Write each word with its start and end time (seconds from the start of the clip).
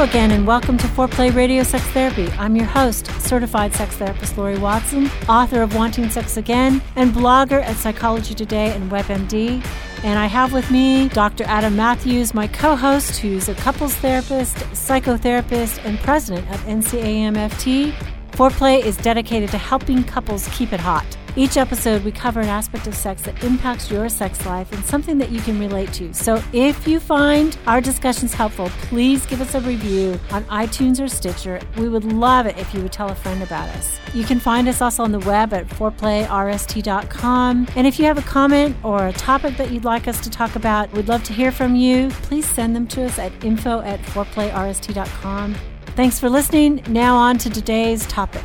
Again, 0.00 0.30
and 0.30 0.46
welcome 0.46 0.78
to 0.78 0.86
Foreplay 0.86 1.32
Radio 1.34 1.62
Sex 1.62 1.84
Therapy. 1.88 2.26
I'm 2.38 2.56
your 2.56 2.64
host, 2.64 3.04
certified 3.20 3.74
sex 3.74 3.96
therapist 3.96 4.38
Lori 4.38 4.56
Watson, 4.56 5.10
author 5.28 5.60
of 5.60 5.76
Wanting 5.76 6.08
Sex 6.08 6.38
Again, 6.38 6.80
and 6.96 7.12
blogger 7.12 7.62
at 7.62 7.76
Psychology 7.76 8.34
Today 8.34 8.72
and 8.74 8.90
WebMD. 8.90 9.62
And 10.02 10.18
I 10.18 10.24
have 10.24 10.54
with 10.54 10.70
me 10.70 11.10
Dr. 11.10 11.44
Adam 11.44 11.76
Matthews, 11.76 12.32
my 12.32 12.46
co 12.46 12.76
host, 12.76 13.18
who's 13.18 13.50
a 13.50 13.54
couples 13.56 13.94
therapist, 13.96 14.56
psychotherapist, 14.72 15.84
and 15.84 15.98
president 15.98 16.50
of 16.50 16.60
NCAMFT. 16.62 17.92
Foreplay 18.32 18.82
is 18.82 18.96
dedicated 18.96 19.50
to 19.50 19.58
helping 19.58 20.02
couples 20.02 20.48
keep 20.48 20.72
it 20.72 20.80
hot. 20.80 21.04
Each 21.36 21.56
episode, 21.56 22.04
we 22.04 22.12
cover 22.12 22.40
an 22.40 22.48
aspect 22.48 22.86
of 22.86 22.94
sex 22.94 23.22
that 23.22 23.42
impacts 23.44 23.90
your 23.90 24.08
sex 24.08 24.44
life 24.46 24.72
and 24.72 24.84
something 24.84 25.18
that 25.18 25.30
you 25.30 25.40
can 25.40 25.58
relate 25.58 25.92
to. 25.94 26.12
So 26.12 26.42
if 26.52 26.86
you 26.86 27.00
find 27.00 27.56
our 27.66 27.80
discussions 27.80 28.34
helpful, 28.34 28.68
please 28.82 29.26
give 29.26 29.40
us 29.40 29.54
a 29.54 29.60
review 29.60 30.18
on 30.32 30.44
iTunes 30.44 31.02
or 31.02 31.08
Stitcher. 31.08 31.60
We 31.76 31.88
would 31.88 32.04
love 32.04 32.46
it 32.46 32.58
if 32.58 32.72
you 32.74 32.82
would 32.82 32.92
tell 32.92 33.10
a 33.10 33.14
friend 33.14 33.42
about 33.42 33.68
us. 33.70 33.98
You 34.12 34.24
can 34.24 34.40
find 34.40 34.68
us 34.68 34.80
also 34.80 35.04
on 35.04 35.12
the 35.12 35.20
web 35.20 35.52
at 35.52 35.68
foreplayrst.com. 35.68 37.68
And 37.76 37.86
if 37.86 37.98
you 37.98 38.04
have 38.06 38.18
a 38.18 38.22
comment 38.22 38.76
or 38.82 39.06
a 39.06 39.12
topic 39.12 39.56
that 39.56 39.70
you'd 39.70 39.84
like 39.84 40.08
us 40.08 40.20
to 40.22 40.30
talk 40.30 40.56
about, 40.56 40.92
we'd 40.92 41.08
love 41.08 41.22
to 41.24 41.32
hear 41.32 41.52
from 41.52 41.76
you. 41.76 42.10
Please 42.22 42.48
send 42.48 42.74
them 42.74 42.86
to 42.88 43.04
us 43.04 43.18
at 43.18 43.32
info 43.44 43.80
at 43.82 44.00
foreplayrst.com. 44.00 45.54
Thanks 45.96 46.18
for 46.18 46.28
listening. 46.28 46.82
Now 46.88 47.16
on 47.16 47.38
to 47.38 47.50
today's 47.50 48.06
topic. 48.06 48.44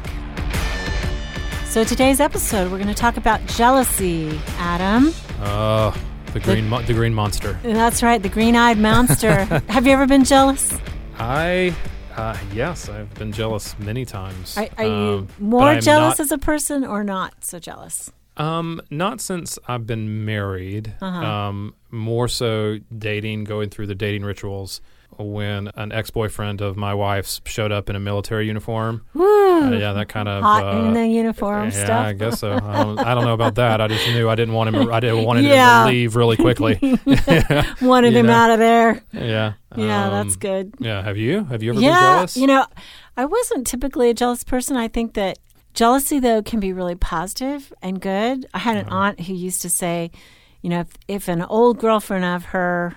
So 1.75 1.83
today's 1.83 2.21
episode, 2.21 2.71
we're 2.71 2.77
going 2.77 2.87
to 2.87 2.93
talk 2.93 3.17
about 3.17 3.45
jealousy. 3.47 4.39
Adam, 4.59 5.13
Uh, 5.41 5.93
the 6.31 6.39
green 6.39 6.69
mo- 6.69 6.81
the 6.81 6.93
green 6.93 7.13
monster. 7.13 7.59
that's 7.63 8.01
right, 8.01 8.23
the 8.23 8.29
green-eyed 8.29 8.77
monster. 8.77 9.43
Have 9.67 9.85
you 9.85 9.91
ever 9.91 10.07
been 10.07 10.23
jealous? 10.23 10.73
I 11.19 11.75
uh, 12.15 12.37
yes, 12.53 12.87
I've 12.87 13.13
been 13.15 13.33
jealous 13.33 13.77
many 13.77 14.05
times. 14.05 14.57
Are, 14.57 14.69
are 14.77 14.85
you 14.85 14.89
Um, 14.89 15.25
but 15.25 15.41
more 15.41 15.81
jealous 15.81 16.17
not- 16.17 16.19
as 16.21 16.31
a 16.31 16.37
person 16.37 16.85
or 16.85 17.03
not 17.03 17.43
so 17.43 17.59
jealous? 17.59 18.09
Um, 18.37 18.79
not 18.89 19.19
since 19.19 19.59
I've 19.67 19.85
been 19.85 20.23
married. 20.23 20.93
Uh-huh. 21.01 21.25
Um, 21.25 21.75
more 21.91 22.29
so 22.29 22.77
dating, 22.97 23.43
going 23.43 23.69
through 23.69 23.87
the 23.87 23.95
dating 23.95 24.23
rituals. 24.23 24.79
When 25.17 25.69
an 25.75 25.93
ex-boyfriend 25.93 26.59
of 26.61 26.75
my 26.75 26.93
wife's 26.93 27.39
showed 27.45 27.71
up 27.71 27.89
in 27.89 27.95
a 27.95 28.01
military 28.01 28.47
uniform, 28.47 29.05
Woo! 29.13 29.25
Uh, 29.63 29.71
yeah, 29.71 29.93
that 29.93 30.07
kind 30.09 30.27
of 30.27 30.43
Hot 30.43 30.63
uh, 30.75 30.77
in 30.79 30.93
the 30.93 31.07
uniform 31.07 31.65
yeah, 31.65 31.69
stuff. 31.85 32.05
I 32.07 32.13
guess 32.13 32.39
so. 32.39 32.53
I 32.53 32.83
don't, 32.83 32.99
I 32.99 33.13
don't 33.15 33.25
know 33.25 33.33
about 33.33 33.55
that. 33.55 33.81
I 33.81 33.87
just 33.87 34.07
knew 34.07 34.29
I 34.29 34.35
didn't 34.35 34.53
want 34.53 34.73
him. 34.75 34.91
I 34.91 34.99
didn't 34.99 35.23
want 35.23 35.39
him 35.39 35.45
to 35.45 35.85
leave 35.85 36.15
really 36.15 36.37
quickly. 36.37 36.75
Wanted 37.81 38.13
him 38.15 38.25
know. 38.27 38.33
out 38.33 38.49
of 38.51 38.59
there. 38.59 39.01
yeah, 39.13 39.53
Yeah, 39.75 40.05
Um, 40.07 40.11
that's 40.11 40.35
good. 40.35 40.73
Yeah, 40.79 41.01
have 41.03 41.17
you? 41.17 41.43
Have 41.45 41.63
you 41.63 41.71
ever 41.71 41.79
been 41.79 41.89
Yeah, 41.89 41.99
jealous? 41.99 42.37
you 42.37 42.47
know, 42.47 42.65
I 43.17 43.25
wasn't 43.25 43.65
typically 43.67 44.09
a 44.09 44.13
jealous 44.13 44.43
person. 44.43 44.77
I 44.77 44.87
think 44.87 45.13
that 45.13 45.37
jealousy, 45.73 46.19
though, 46.19 46.41
can 46.41 46.59
be 46.59 46.73
really 46.73 46.95
positive 46.95 47.71
and 47.81 47.99
good. 48.01 48.45
I 48.53 48.59
had 48.59 48.77
an 48.77 48.85
Uh-huh. 48.87 48.95
aunt 48.97 49.21
who 49.21 49.33
used 49.33 49.61
to 49.63 49.69
say, 49.69 50.11
you 50.61 50.69
know, 50.69 50.81
if, 50.81 50.87
if 51.07 51.27
an 51.27 51.41
old 51.43 51.79
girlfriend 51.79 52.25
of 52.25 52.45
her 52.45 52.95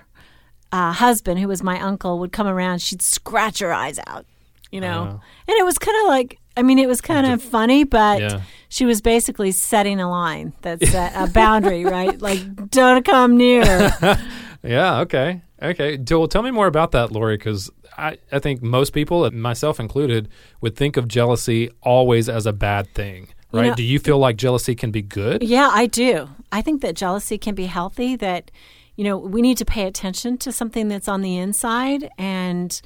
uh, 0.72 0.92
husband, 0.92 1.40
who 1.40 1.48
was 1.48 1.62
my 1.62 1.80
uncle, 1.80 2.18
would 2.18 2.32
come 2.32 2.46
around, 2.46 2.80
she'd 2.82 3.02
scratch 3.02 3.58
her 3.60 3.72
eyes 3.72 3.98
out, 4.06 4.26
you 4.70 4.80
know. 4.80 5.08
Oh. 5.20 5.20
and 5.48 5.56
it 5.58 5.64
was 5.64 5.78
kind 5.78 5.96
of 6.02 6.08
like, 6.08 6.38
I 6.56 6.62
mean, 6.62 6.78
it 6.78 6.88
was 6.88 7.00
kind 7.00 7.26
of 7.26 7.42
funny, 7.42 7.84
but 7.84 8.20
Yeah. 8.20 8.40
she 8.68 8.84
was 8.84 9.00
basically 9.00 9.52
setting 9.52 10.00
a 10.00 10.10
line 10.10 10.52
that's 10.62 10.94
a, 11.04 11.12
a 11.14 11.26
boundary, 11.28 11.84
right? 11.84 12.20
Like, 12.20 12.70
don't 12.70 13.04
come 13.04 13.36
near. 13.36 13.90
Yeah. 14.62 15.00
Okay. 15.02 15.40
Okay. 15.62 15.98
Well, 16.10 16.26
tell 16.26 16.42
me 16.42 16.50
more 16.50 16.66
about 16.66 16.90
that, 16.90 17.12
Lori, 17.12 17.36
because 17.36 17.70
I, 17.96 18.18
I 18.32 18.40
think 18.40 18.60
most 18.60 18.92
people, 18.92 19.30
myself 19.30 19.78
included, 19.78 20.28
would 20.60 20.74
think 20.74 20.96
of 20.96 21.06
jealousy 21.06 21.70
always 21.82 22.28
as 22.28 22.44
a 22.44 22.52
bad 22.52 22.92
thing, 22.92 23.28
You 23.52 23.60
right? 23.60 23.68
know- 23.68 23.74
Do 23.76 23.84
you 23.84 24.00
feel 24.00 24.18
like 24.18 24.36
jealousy 24.36 24.74
can 24.74 24.90
be 24.90 25.00
good? 25.00 25.44
Yeah, 25.44 25.70
I 25.72 25.86
do. 25.86 26.28
I 26.50 26.60
think 26.62 26.82
that 26.82 26.96
jealousy 26.96 27.38
can 27.38 27.54
be 27.54 27.66
healthy, 27.66 28.16
that, 28.16 28.50
you 28.96 29.04
know, 29.04 29.16
we 29.16 29.42
need 29.42 29.58
to 29.58 29.64
pay 29.64 29.86
attention 29.86 30.38
to 30.38 30.50
something 30.50 30.88
that's 30.88 31.06
on 31.06 31.22
the 31.22 31.36
inside 31.36 32.10
and 32.18 32.80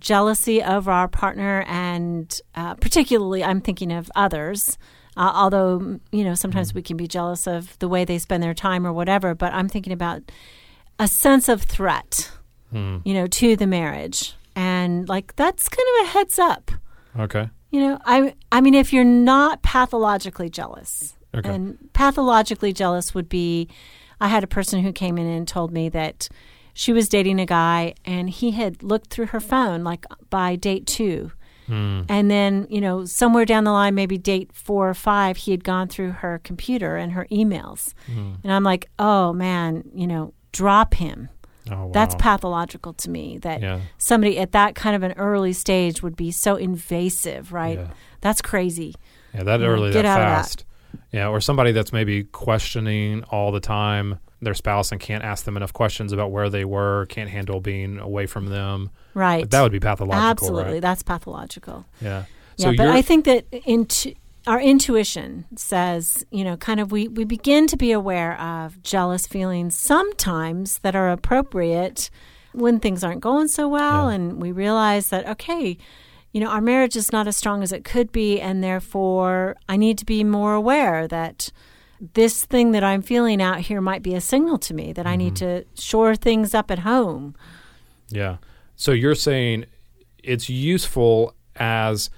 jealousy 0.00 0.62
of 0.62 0.88
our 0.88 1.08
partner, 1.08 1.64
and 1.66 2.40
uh, 2.54 2.74
particularly, 2.74 3.42
I'm 3.42 3.60
thinking 3.60 3.92
of 3.92 4.10
others. 4.14 4.78
Uh, 5.16 5.32
although, 5.34 5.98
you 6.12 6.22
know, 6.22 6.34
sometimes 6.34 6.72
we 6.72 6.82
can 6.82 6.96
be 6.96 7.08
jealous 7.08 7.46
of 7.48 7.76
the 7.80 7.88
way 7.88 8.04
they 8.04 8.18
spend 8.18 8.42
their 8.42 8.54
time 8.54 8.86
or 8.86 8.92
whatever, 8.92 9.34
but 9.34 9.52
I'm 9.52 9.68
thinking 9.68 9.92
about 9.92 10.22
a 10.98 11.08
sense 11.08 11.48
of 11.48 11.62
threat, 11.62 12.30
Hmm. 12.70 12.98
you 13.04 13.14
know, 13.14 13.26
to 13.26 13.56
the 13.56 13.66
marriage. 13.66 14.34
And 14.54 15.08
like 15.08 15.34
that's 15.36 15.68
kind 15.68 15.86
of 16.00 16.06
a 16.06 16.10
heads 16.10 16.38
up. 16.38 16.70
Okay. 17.18 17.48
You 17.70 17.80
know, 17.80 17.98
I 18.04 18.34
I 18.52 18.60
mean, 18.60 18.74
if 18.74 18.92
you're 18.92 19.04
not 19.04 19.62
pathologically 19.62 20.50
jealous, 20.50 21.16
Okay. 21.34 21.48
and 21.52 21.78
pathologically 21.92 22.72
jealous 22.72 23.14
would 23.14 23.28
be, 23.28 23.68
I 24.20 24.28
had 24.28 24.42
a 24.44 24.48
person 24.48 24.82
who 24.82 24.92
came 24.92 25.18
in 25.18 25.26
and 25.26 25.46
told 25.48 25.72
me 25.72 25.88
that 25.90 26.28
she 26.82 26.92
was 26.92 27.08
dating 27.08 27.40
a 27.40 27.46
guy 27.46 27.92
and 28.04 28.30
he 28.30 28.52
had 28.52 28.82
looked 28.84 29.10
through 29.10 29.26
her 29.34 29.40
phone 29.40 29.82
like 29.82 30.04
by 30.30 30.54
date 30.54 30.86
two, 30.86 31.32
Hmm. 31.66 32.02
and 32.08 32.30
then 32.30 32.66
you 32.70 32.80
know 32.80 33.04
somewhere 33.04 33.44
down 33.44 33.64
the 33.64 33.72
line, 33.72 33.94
maybe 33.96 34.16
date 34.16 34.50
four 34.54 34.88
or 34.88 34.94
five, 34.94 35.36
he 35.38 35.50
had 35.50 35.64
gone 35.64 35.88
through 35.88 36.12
her 36.22 36.40
computer 36.44 36.96
and 36.96 37.12
her 37.12 37.26
emails, 37.32 37.94
Hmm. 38.06 38.34
and 38.44 38.52
I'm 38.52 38.62
like, 38.72 38.88
oh 38.98 39.32
man, 39.32 39.82
you 39.92 40.06
know, 40.06 40.32
drop 40.52 40.94
him. 40.94 41.28
Oh, 41.70 41.86
wow. 41.86 41.90
That's 41.92 42.14
pathological 42.14 42.92
to 42.94 43.10
me 43.10 43.38
that 43.38 43.60
Yeah. 43.60 43.80
somebody 43.98 44.38
at 44.38 44.52
that 44.52 44.74
kind 44.74 44.94
of 44.96 45.02
an 45.02 45.12
early 45.18 45.52
stage 45.52 46.02
would 46.02 46.16
be 46.16 46.30
so 46.30 46.56
invasive, 46.56 47.52
right? 47.52 47.78
Yeah. 47.78 47.88
That's 48.22 48.40
crazy. 48.40 48.94
Yeah, 49.34 49.42
that 49.42 49.60
early, 49.60 49.92
get 49.92 50.02
that 50.04 50.20
out 50.20 50.38
of 50.40 50.56
that. 50.56 50.64
Yeah, 51.12 51.28
or 51.28 51.40
somebody 51.42 51.72
that's 51.72 51.92
maybe 51.92 52.24
questioning 52.24 53.24
all 53.24 53.52
the 53.52 53.60
time 53.60 54.18
their 54.40 54.54
spouse 54.54 54.92
and 54.92 55.00
can't 55.00 55.24
ask 55.24 55.44
them 55.44 55.56
enough 55.56 55.72
questions 55.72 56.12
about 56.12 56.30
where 56.30 56.48
they 56.48 56.64
were, 56.64 57.06
can't 57.06 57.30
handle 57.30 57.60
being 57.60 57.98
away 57.98 58.26
from 58.26 58.46
them. 58.46 58.90
Right. 59.14 59.50
That 59.50 59.62
would 59.62 59.72
be 59.72 59.80
pathological, 59.80 60.30
Absolutely. 60.30 60.72
right? 60.74 60.82
That's 60.82 61.02
pathological. 61.02 61.86
Yeah. 62.00 62.24
Yeah, 62.56 62.72
but 62.76 62.88
I 62.88 63.02
think 63.02 63.24
that 63.26 63.46
in 63.52 63.86
our 64.48 64.60
intuition 64.60 65.44
says, 65.56 66.24
you 66.30 66.42
know, 66.42 66.56
kind 66.56 66.80
of 66.80 66.90
we, 66.90 67.06
we 67.06 67.24
begin 67.24 67.66
to 67.68 67.76
be 67.76 67.92
aware 67.92 68.40
of 68.40 68.82
jealous 68.82 69.26
feelings 69.26 69.76
sometimes 69.76 70.78
that 70.80 70.96
are 70.96 71.10
appropriate 71.10 72.10
when 72.52 72.80
things 72.80 73.04
aren't 73.04 73.20
going 73.20 73.46
so 73.46 73.68
well. 73.68 74.08
Yeah. 74.08 74.14
And 74.16 74.42
we 74.42 74.50
realize 74.50 75.10
that, 75.10 75.28
okay, 75.28 75.78
you 76.32 76.40
know, 76.40 76.48
our 76.48 76.60
marriage 76.60 76.96
is 76.96 77.12
not 77.12 77.28
as 77.28 77.36
strong 77.36 77.62
as 77.62 77.72
it 77.72 77.84
could 77.84 78.10
be. 78.10 78.40
And 78.40 78.64
therefore, 78.64 79.56
I 79.68 79.76
need 79.76 79.98
to 79.98 80.04
be 80.04 80.24
more 80.24 80.54
aware 80.54 81.06
that 81.06 81.52
this 82.00 82.44
thing 82.44 82.72
that 82.72 82.84
I'm 82.84 83.02
feeling 83.02 83.42
out 83.42 83.60
here 83.60 83.80
might 83.80 84.02
be 84.02 84.14
a 84.14 84.20
signal 84.20 84.58
to 84.58 84.74
me 84.74 84.92
that 84.92 85.06
I 85.06 85.16
need 85.16 85.36
to 85.36 85.64
shore 85.74 86.14
things 86.14 86.54
up 86.54 86.70
at 86.70 86.80
home. 86.80 87.34
Yeah. 88.08 88.36
So 88.76 88.92
you're 88.92 89.14
saying 89.14 89.66
it's 90.22 90.48
useful 90.48 91.34
as 91.56 92.10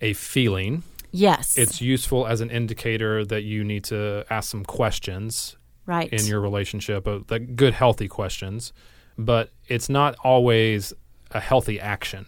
a 0.00 0.12
feeling. 0.12 0.84
Yes. 1.10 1.56
It's 1.56 1.80
useful 1.80 2.26
as 2.26 2.40
an 2.40 2.50
indicator 2.50 3.24
that 3.24 3.42
you 3.42 3.64
need 3.64 3.84
to 3.84 4.24
ask 4.30 4.50
some 4.50 4.64
questions 4.64 5.56
right. 5.86 6.12
in 6.12 6.24
your 6.26 6.40
relationship, 6.40 7.08
uh, 7.08 7.20
like 7.28 7.56
good, 7.56 7.74
healthy 7.74 8.08
questions. 8.08 8.72
But 9.16 9.50
it's 9.66 9.88
not 9.88 10.14
always 10.22 10.92
a 11.32 11.40
healthy 11.40 11.80
action. 11.80 12.26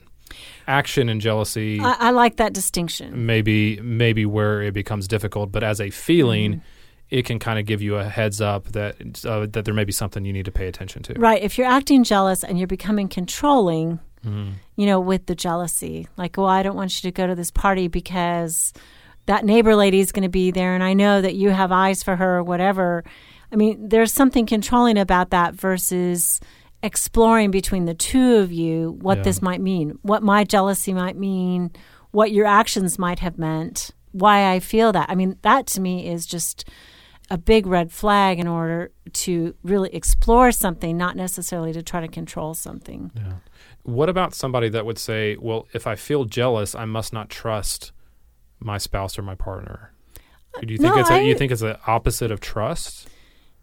Action 0.67 1.09
and 1.09 1.21
jealousy 1.21 1.81
I, 1.81 1.97
I 1.99 2.11
like 2.11 2.37
that 2.37 2.53
distinction. 2.53 3.27
maybe 3.27 3.81
maybe 3.81 4.25
where 4.25 4.63
it 4.63 4.73
becomes 4.73 5.09
difficult, 5.09 5.51
but 5.51 5.63
as 5.63 5.81
a 5.81 5.91
feeling, 5.91 6.53
Mm-hmm. 6.53 6.61
It 7.11 7.25
can 7.25 7.39
kind 7.39 7.59
of 7.59 7.67
give 7.67 7.83
you 7.83 7.97
a 7.97 8.05
heads 8.05 8.41
up 8.41 8.67
that 8.73 9.25
uh, 9.25 9.47
that 9.51 9.65
there 9.65 9.75
may 9.75 9.85
be 9.85 9.93
something 9.93 10.25
you 10.25 10.33
need 10.33 10.45
to 10.45 10.53
pay 10.53 10.67
attention 10.69 11.03
to. 11.05 11.15
Right. 11.15 11.43
If 11.43 11.59
you're 11.59 11.67
acting 11.67 12.05
jealous 12.05 12.45
and 12.45 12.59
you're 12.59 12.67
becoming 12.69 13.09
controlling, 13.09 14.01
Mm-hmm. 14.25 14.51
you 14.77 14.85
know, 14.85 15.01
with 15.01 15.25
the 15.25 15.35
jealousy, 15.35 16.07
like, 16.19 16.37
well, 16.37 16.45
I 16.47 16.63
don't 16.63 16.77
want 16.77 17.03
you 17.03 17.11
to 17.11 17.15
go 17.15 17.27
to 17.27 17.35
this 17.35 17.51
party 17.51 17.89
because 17.89 18.75
that 19.25 19.47
neighbor 19.47 19.75
lady 19.75 19.99
is 19.99 20.13
going 20.13 20.25
to 20.25 20.29
be 20.29 20.51
there 20.51 20.75
and 20.75 20.85
I 20.85 20.93
know 20.93 21.23
that 21.23 21.37
you 21.37 21.49
have 21.49 21.73
eyes 21.73 22.03
for 22.03 22.17
her 22.17 22.37
or 22.37 22.43
whatever. 22.43 23.03
I 23.51 23.57
mean, 23.57 23.89
there's 23.89 24.13
something 24.13 24.45
controlling 24.45 24.99
about 24.99 25.31
that 25.31 25.55
versus 25.55 26.39
exploring 26.83 27.51
between 27.51 27.87
the 27.87 27.95
two 27.95 28.37
of 28.37 28.53
you 28.53 28.99
what 29.01 29.19
Yeah. 29.19 29.23
this 29.25 29.41
might 29.41 29.63
mean, 29.63 29.99
what 30.03 30.23
my 30.23 30.45
jealousy 30.45 30.93
might 30.93 31.17
mean, 31.17 31.71
what 32.11 32.31
your 32.31 32.45
actions 32.47 32.99
might 32.99 33.21
have 33.21 33.39
meant, 33.39 33.91
why 34.13 34.53
I 34.53 34.61
feel 34.61 34.93
that. 34.93 35.09
I 35.09 35.15
mean, 35.15 35.37
that 35.43 35.67
to 35.69 35.81
me 35.81 36.09
is 36.09 36.27
just 36.27 36.69
a 37.31 37.39
big 37.39 37.67
red 37.67 37.93
flag 37.93 38.39
in 38.39 38.49
order 38.49 38.91
to 39.13 39.55
really 39.63 39.95
explore 39.95 40.51
something, 40.51 40.97
not 40.97 41.17
necessarily 41.17 41.73
to 41.73 41.83
try 41.83 42.01
to 42.01 42.09
control 42.09 42.55
something. 42.55 43.11
Yeah. 43.15 43.35
What 43.83 44.09
about 44.09 44.35
somebody 44.35 44.69
that 44.71 44.85
would 44.85 44.99
say, 44.99 45.37
"Well, 45.37 45.69
if 45.73 45.87
I 45.87 45.95
feel 45.95 46.25
jealous, 46.25 46.75
I 46.75 46.85
must 46.85 47.13
not 47.13 47.31
trust 47.31 47.93
my 48.59 48.79
spouse 48.79 49.19
or 49.19 49.23
my 49.23 49.35
partner"? 49.35 49.93
Do 50.61 50.73
you 50.73 50.79
think 50.79 50.95
No, 50.95 51.01
it's 51.01 51.11
a, 51.11 51.15
I- 51.15 51.21
you 51.21 51.35
think 51.35 51.53
it's 51.53 51.61
the 51.61 51.79
opposite 51.87 52.31
of 52.31 52.41
trust? 52.41 53.09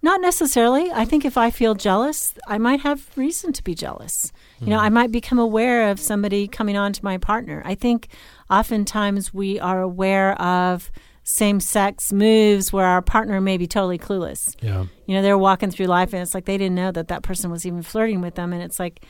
Not 0.01 0.21
necessarily. 0.21 0.91
I 0.91 1.05
think 1.05 1.25
if 1.25 1.37
I 1.37 1.49
feel 1.49 1.73
jealous, 1.73 2.35
I 2.47 2.59
might 2.59 2.81
have 2.81 3.09
reason 3.17 3.51
to 3.53 3.63
be 3.63 3.73
jealous. 3.73 4.31
You 4.59 4.67
know, 4.67 4.79
I 4.79 4.89
hmm. 4.89 4.93
might 4.93 5.11
become 5.11 5.39
aware 5.39 5.89
of 5.89 5.99
somebody 5.99 6.47
coming 6.47 6.77
on 6.77 6.93
to 6.93 7.03
my 7.03 7.17
partner. 7.17 7.63
I 7.65 7.73
think 7.73 8.07
oftentimes 8.49 9.33
we 9.33 9.59
are 9.59 9.81
aware 9.81 10.39
of 10.39 10.91
same 11.29 11.59
sex 11.59 12.13
moves 12.13 12.71
where 12.71 12.85
our 12.85 13.01
partner 13.01 13.41
may 13.41 13.57
be 13.57 13.67
totally 13.67 13.97
clueless. 13.97 14.55
Yeah. 14.61 14.85
You 15.07 15.15
know, 15.15 15.21
they're 15.21 15.37
walking 15.37 15.69
through 15.69 15.87
life 15.87 16.13
and 16.13 16.21
it's 16.21 16.33
like 16.33 16.45
they 16.45 16.57
didn't 16.57 16.75
know 16.75 16.89
that 16.93 17.09
that 17.09 17.21
person 17.21 17.51
was 17.51 17.65
even 17.65 17.81
flirting 17.81 18.21
with 18.21 18.35
them. 18.35 18.53
And 18.53 18.63
it's 18.63 18.79
like, 18.79 19.03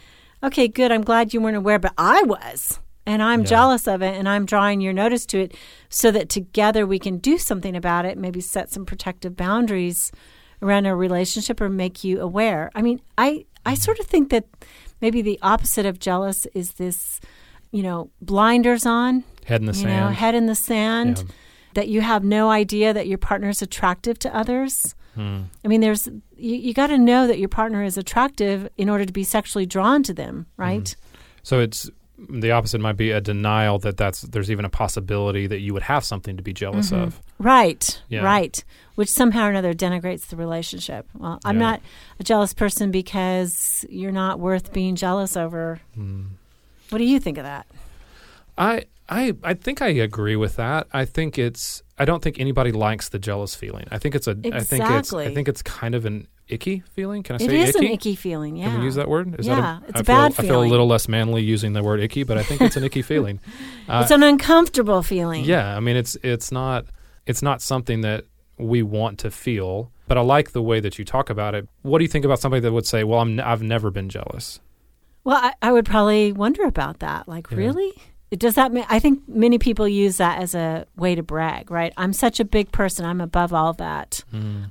okay, 0.43 0.67
good. 0.67 0.91
I'm 0.91 1.03
glad 1.03 1.31
you 1.31 1.39
weren't 1.39 1.57
aware, 1.57 1.77
but 1.77 1.93
I 1.95 2.23
was. 2.23 2.79
And 3.05 3.21
I'm 3.21 3.41
Yeah. 3.41 3.45
jealous 3.45 3.87
of 3.87 4.01
it 4.01 4.15
and 4.15 4.27
I'm 4.27 4.47
drawing 4.47 4.81
your 4.81 4.93
notice 4.93 5.27
to 5.27 5.41
it 5.41 5.53
so 5.89 6.09
that 6.09 6.27
together 6.27 6.87
we 6.87 6.97
can 6.97 7.19
do 7.19 7.37
something 7.37 7.75
about 7.75 8.03
it, 8.03 8.17
maybe 8.17 8.41
set 8.41 8.71
some 8.71 8.83
protective 8.83 9.35
boundaries 9.35 10.11
around 10.59 10.87
our 10.87 10.97
relationship 10.97 11.61
or 11.61 11.69
make 11.69 12.03
you 12.03 12.19
aware. 12.19 12.71
I 12.73 12.81
mean, 12.81 12.99
I, 13.15 13.45
I 13.63 13.73
mm-hmm. 13.73 13.75
sort 13.75 13.99
of 13.99 14.07
think 14.07 14.31
that 14.31 14.45
maybe 15.01 15.21
the 15.21 15.37
opposite 15.43 15.85
of 15.85 15.99
jealous 15.99 16.47
is 16.55 16.73
this, 16.73 17.19
you 17.71 17.83
know, 17.83 18.09
blinders 18.21 18.87
on, 18.87 19.23
Head 19.45 19.61
in 19.61 19.67
the 19.67 19.73
sand. 19.75 19.87
know, 19.87 20.07
head 20.09 20.33
in 20.33 20.47
the 20.47 20.55
sand, 20.55 21.19
Yeah. 21.19 21.33
That 21.77 21.87
you 21.87 22.01
have 22.01 22.23
no 22.23 22.49
idea 22.49 22.91
that 22.93 23.07
your 23.07 23.19
partner 23.19 23.49
is 23.49 23.61
attractive 23.61 24.17
to 24.19 24.35
others. 24.35 24.95
Hmm. 25.15 25.41
I 25.63 25.67
mean, 25.67 25.81
there's 25.81 26.07
you, 26.35 26.55
you 26.55 26.73
got 26.73 26.87
to 26.87 26.97
know 26.97 27.27
that 27.27 27.37
your 27.39 27.49
partner 27.49 27.83
is 27.83 27.97
attractive 27.97 28.67
in 28.77 28.89
order 28.89 29.05
to 29.05 29.13
be 29.13 29.23
sexually 29.23 29.65
drawn 29.65 30.01
to 30.03 30.13
them, 30.13 30.47
right? 30.57 30.95
So 31.43 31.59
it's 31.59 31.89
the 32.17 32.49
opposite 32.51 32.81
might 32.81 32.97
be 32.97 33.11
a 33.11 33.21
denial 33.21 33.77
that 33.79 33.95
that's 33.95 34.21
there's 34.23 34.49
even 34.49 34.65
a 34.65 34.69
possibility 34.69 35.45
that 35.45 35.59
you 35.59 35.71
would 35.73 35.83
have 35.83 36.03
something 36.03 36.35
to 36.37 36.43
be 36.43 36.51
jealous 36.51 36.89
Mm-hmm. 36.89 37.03
of. 37.03 37.21
Right, 37.37 38.01
Yeah. 38.09 38.21
right. 38.23 38.63
Which 38.95 39.09
somehow 39.09 39.45
or 39.45 39.49
another 39.51 39.73
denigrates 39.75 40.25
the 40.27 40.35
relationship. 40.35 41.05
Well, 41.13 41.39
I'm 41.45 41.57
Yeah. 41.57 41.69
not 41.71 41.81
a 42.19 42.23
jealous 42.23 42.53
person 42.55 42.89
because 42.89 43.85
you're 43.89 44.11
not 44.11 44.39
worth 44.39 44.73
being 44.73 44.95
jealous 44.95 45.37
over. 45.37 45.79
Hmm. 45.93 46.23
What 46.89 46.97
do 46.97 47.03
you 47.05 47.19
think 47.19 47.37
of 47.37 47.43
that? 47.43 47.67
I 48.57 48.85
I 49.09 49.33
I 49.43 49.53
think 49.53 49.81
I 49.81 49.87
agree 49.87 50.35
with 50.35 50.55
that. 50.57 50.87
I 50.93 51.05
think 51.05 51.37
it's 51.37 51.81
I 51.97 52.05
don't 52.05 52.21
think 52.21 52.39
anybody 52.39 52.71
likes 52.71 53.09
the 53.09 53.19
jealous 53.19 53.55
feeling. 53.55 53.85
I 53.91 53.97
think 53.97 54.15
it's 54.15 54.27
a 54.27 54.31
I 54.51 54.59
think 54.61 54.83
it's 54.89 55.13
I 55.13 55.33
think 55.33 55.47
it's 55.47 55.61
kind 55.61 55.95
of 55.95 56.05
an 56.05 56.27
icky 56.49 56.83
feeling. 56.93 57.23
Can 57.23 57.35
I 57.35 57.43
It 57.43 57.49
say 57.49 57.61
is 57.61 57.75
icky? 57.75 57.85
an 57.87 57.91
icky 57.93 58.15
feeling. 58.15 58.55
Yeah. 58.57 58.69
Can 58.71 58.79
we 58.79 58.85
use 58.85 58.95
that 58.95 59.07
word? 59.09 59.39
Is 59.39 59.47
Yeah, 59.47 59.61
that 59.61 59.83
a, 59.83 59.85
it's 59.89 59.95
I 59.95 59.99
a 59.99 60.03
feel, 60.03 60.15
bad 60.15 60.31
I 60.37 60.47
feel 60.47 60.61
a 60.61 60.65
little 60.67 60.87
less 60.87 61.07
manly 61.07 61.41
using 61.41 61.73
the 61.73 61.83
word 61.83 61.99
icky, 62.01 62.23
but 62.23 62.37
I 62.37 62.43
think 62.43 62.61
it's 62.61 62.75
an 62.77 62.83
icky 62.83 63.01
feeling. 63.11 63.39
Uh, 63.87 63.99
it's 64.03 64.11
an 64.11 64.23
uncomfortable 64.23 65.01
feeling. 65.03 65.45
yeah, 65.45 65.75
I 65.75 65.79
mean 65.79 65.95
it's 65.95 66.15
it's 66.23 66.51
not 66.51 66.85
it's 67.25 67.41
not 67.41 67.61
something 67.61 68.01
that 68.01 68.25
we 68.57 68.83
want 68.83 69.19
to 69.19 69.31
feel. 69.31 69.91
But 70.07 70.17
I 70.17 70.21
like 70.21 70.51
the 70.53 70.61
way 70.61 70.79
that 70.79 70.97
you 70.97 71.03
talk 71.03 71.29
about 71.29 71.53
it. 71.53 71.67
What 71.81 71.97
do 71.99 72.05
you 72.05 72.09
think 72.09 72.23
about 72.23 72.39
somebody 72.39 72.61
that 72.61 72.71
would 72.71 72.85
say, 72.85 73.03
"Well, 73.03 73.19
I'm 73.19 73.39
n- 73.39 73.45
I've 73.45 73.61
never 73.61 73.91
been 73.91 74.07
jealous"? 74.07 74.61
Well, 75.25 75.35
I, 75.35 75.53
I 75.61 75.73
would 75.73 75.85
probably 75.85 76.31
wonder 76.31 76.63
about 76.63 76.99
that. 76.99 77.27
Like, 77.27 77.51
Yeah. 77.51 77.57
really? 77.57 77.91
Does 78.31 78.55
that 78.55 78.73
mean? 78.73 78.85
I 78.89 78.99
think 78.99 79.21
many 79.27 79.57
people 79.57 79.87
use 79.87 80.17
that 80.17 80.41
as 80.41 80.53
a 80.53 80.85
way 80.97 81.15
to 81.15 81.23
brag, 81.23 81.71
right? 81.71 81.93
I'm 81.95 82.11
such 82.13 82.39
a 82.39 82.45
big 82.45 82.71
person. 82.71 83.05
I'm 83.05 83.21
above 83.21 83.53
all 83.53 83.73
that. 83.73 84.23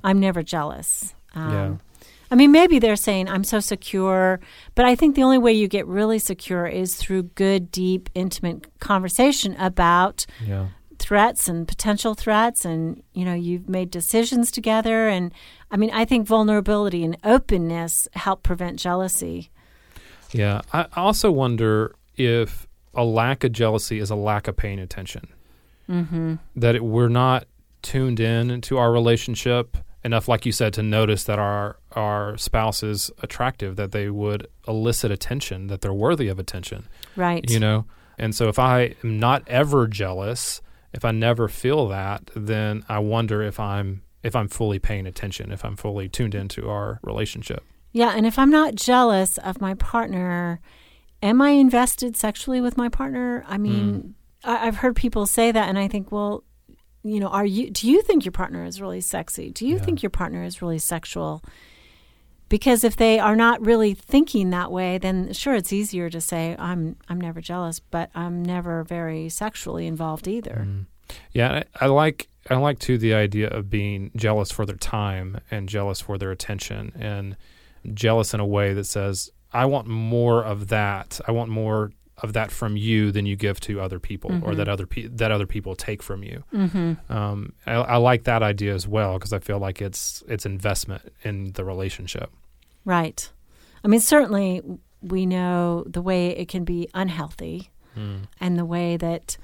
I'm 0.03 0.19
never 0.19 0.43
jealous. 0.43 1.13
Um, 1.33 1.51
Yeah. 1.53 1.73
I 2.29 2.35
mean, 2.35 2.51
maybe 2.51 2.77
they're 2.77 2.97
saying 2.97 3.29
I'm 3.29 3.45
so 3.45 3.59
secure, 3.61 4.41
but 4.75 4.83
I 4.85 4.95
think 4.95 5.15
the 5.15 5.23
only 5.23 5.37
way 5.37 5.53
you 5.53 5.67
get 5.69 5.87
really 5.87 6.19
secure 6.19 6.67
is 6.67 6.95
through 6.95 7.23
good, 7.35 7.71
deep, 7.71 8.09
intimate 8.13 8.67
conversation 8.79 9.55
about 9.57 10.25
Yeah. 10.45 10.67
threats 10.99 11.47
and 11.47 11.67
potential 11.67 12.13
threats 12.15 12.65
and 12.65 13.01
you 13.13 13.23
know 13.23 13.33
you've 13.33 13.69
made 13.69 13.91
decisions 13.91 14.49
together 14.49 15.07
and 15.07 15.31
i 15.69 15.77
mean 15.77 15.91
i 15.93 16.03
think 16.03 16.25
vulnerability 16.27 17.03
and 17.03 17.15
openness 17.23 18.07
help 18.13 18.41
prevent 18.41 18.79
jealousy 18.79 19.49
Yeah. 20.33 20.61
I 20.73 20.87
also 20.95 21.31
wonder 21.31 21.93
if 22.17 22.66
a 22.97 23.03
lack 23.03 23.43
of 23.45 23.51
jealousy 23.53 23.99
is 23.99 24.09
a 24.09 24.15
lack 24.15 24.47
of 24.47 24.57
paying 24.57 24.79
attention. 24.79 25.27
Mm-hmm. 25.89 26.35
That 26.55 26.75
it, 26.75 26.83
we're 26.83 27.07
not 27.07 27.47
tuned 27.81 28.19
in 28.19 28.59
to 28.61 28.77
our 28.77 28.91
relationship 28.91 29.77
enough, 30.03 30.27
like 30.27 30.45
you 30.45 30.51
said, 30.51 30.73
to 30.73 30.83
notice 30.83 31.23
that 31.25 31.39
our 31.39 31.77
our 31.93 32.37
spouse 32.37 32.83
is 32.83 33.11
attractive, 33.23 33.75
that 33.77 33.91
they 33.91 34.09
would 34.09 34.47
elicit 34.67 35.11
attention, 35.11 35.67
that 35.67 35.81
they're 35.81 35.93
worthy 35.93 36.27
of 36.27 36.39
attention. 36.39 36.87
right 37.15 37.49
You 37.49 37.59
know. 37.59 37.85
And 38.17 38.33
so, 38.33 38.49
if 38.49 38.57
I 38.57 38.95
am 39.03 39.19
not 39.19 39.43
ever 39.47 39.87
jealous, 39.87 40.61
if 40.91 41.05
I 41.05 41.11
never 41.11 41.47
feel 41.47 41.87
that, 41.89 42.31
then 42.35 42.83
I 42.89 42.99
wonder 42.99 43.41
if 43.43 43.59
I'm 43.59 44.01
if 44.23 44.35
I'm 44.35 44.47
fully 44.47 44.79
paying 44.79 45.05
attention, 45.05 45.51
if 45.51 45.63
I'm 45.63 45.75
fully 45.77 46.09
tuned 46.09 46.33
into 46.35 46.67
our 46.69 46.99
relationship. 47.03 47.63
yeah 47.93 48.13
and 48.17 48.25
if 48.27 48.37
i'm 48.37 48.49
not 48.51 48.75
jealous 48.75 49.37
of 49.39 49.61
my 49.61 49.73
partner 49.75 50.59
am 51.21 51.41
i 51.41 51.49
invested 51.49 52.15
sexually 52.15 52.61
with 52.61 52.77
my 52.77 52.89
partner? 52.89 53.43
I 53.47 53.55
hmm. 53.55 53.63
mean 53.63 54.15
I, 54.43 54.67
i've 54.67 54.77
heard 54.77 54.95
people 54.95 55.25
say 55.25 55.51
that 55.51 55.69
and 55.69 55.77
i 55.77 55.87
think 55.87 56.11
well 56.11 56.43
you 57.03 57.19
know 57.19 57.27
are 57.27 57.45
you 57.45 57.69
do 57.69 57.89
you 57.89 58.01
think 58.01 58.25
your 58.25 58.31
partner 58.31 58.63
is 58.65 58.81
really 58.81 59.01
sexy? 59.01 59.51
Do 59.51 59.65
you 59.67 59.75
Yeah. 59.75 59.81
think 59.81 60.03
your 60.03 60.09
partner 60.09 60.43
is 60.43 60.61
really 60.61 60.79
sexual? 60.79 61.41
Because 62.49 62.85
if 62.85 62.95
they 62.95 63.19
are 63.19 63.35
not 63.35 63.65
really 63.65 63.93
thinking 63.93 64.51
that 64.51 64.71
way 64.71 64.97
then 64.97 65.33
sure 65.33 65.55
it's 65.55 65.73
easier 65.73 66.09
to 66.09 66.21
say 66.21 66.55
i'm 66.59 66.95
i'm 67.09 67.19
never 67.19 67.41
jealous 67.41 67.79
but 67.79 68.09
i'm 68.15 68.43
never 68.43 68.83
very 68.83 69.29
sexually 69.29 69.87
involved 69.87 70.27
either. 70.27 70.61
Hmm. 70.63 70.81
Yeah, 71.31 71.63
I, 71.79 71.85
I 71.85 71.87
like 71.87 72.27
I 72.49 72.55
like 72.55 72.79
too 72.79 72.97
the 72.97 73.13
idea 73.13 73.49
of 73.49 73.69
being 73.69 74.11
jealous 74.15 74.51
for 74.51 74.65
their 74.65 74.75
time 74.77 75.39
and 75.51 75.67
jealous 75.67 76.01
for 76.01 76.17
their 76.17 76.31
attention 76.31 76.91
and 76.97 77.35
jealous 77.93 78.33
in 78.33 78.39
a 78.39 78.45
way 78.45 78.73
that 78.73 78.85
says 78.85 79.31
I 79.53 79.65
want 79.65 79.87
more 79.87 80.43
of 80.43 80.67
that. 80.69 81.19
I 81.27 81.31
want 81.31 81.49
more 81.49 81.91
of 82.23 82.33
that 82.33 82.49
from 82.51 82.75
you 82.75 83.11
than 83.11 83.25
you 83.27 83.35
give 83.35 83.59
to 83.59 83.79
other 83.79 83.99
people 83.99 84.31
or 84.43 84.55
that 84.55 84.67
other 84.67 84.87
pe- 84.87 85.07
that 85.07 85.31
other 85.31 85.45
people 85.45 85.75
take 85.75 86.01
from 86.01 86.23
you. 86.23 86.43
Mm-hmm. 86.53 87.13
Um, 87.13 87.53
I, 87.67 87.73
I 87.73 87.97
like 87.97 88.23
that 88.23 88.41
idea 88.41 88.73
as 88.73 88.87
well 88.87 89.13
because 89.19 89.33
I 89.33 89.39
feel 89.39 89.59
like 89.59 89.81
it's 89.81 90.23
it's 90.27 90.45
investment 90.45 91.13
in 91.23 91.51
the 91.53 91.63
relationship. 91.63 92.31
right 92.85 93.31
i 93.83 93.87
mean 93.87 93.99
certainly 93.99 94.61
we 95.01 95.25
know 95.25 95.83
the 95.87 96.01
way 96.01 96.29
it 96.29 96.47
can 96.47 96.63
be 96.63 96.89
unhealthy 96.93 97.69
and 98.39 98.57
the 98.59 98.65
way 98.65 98.95
that 98.97 99.37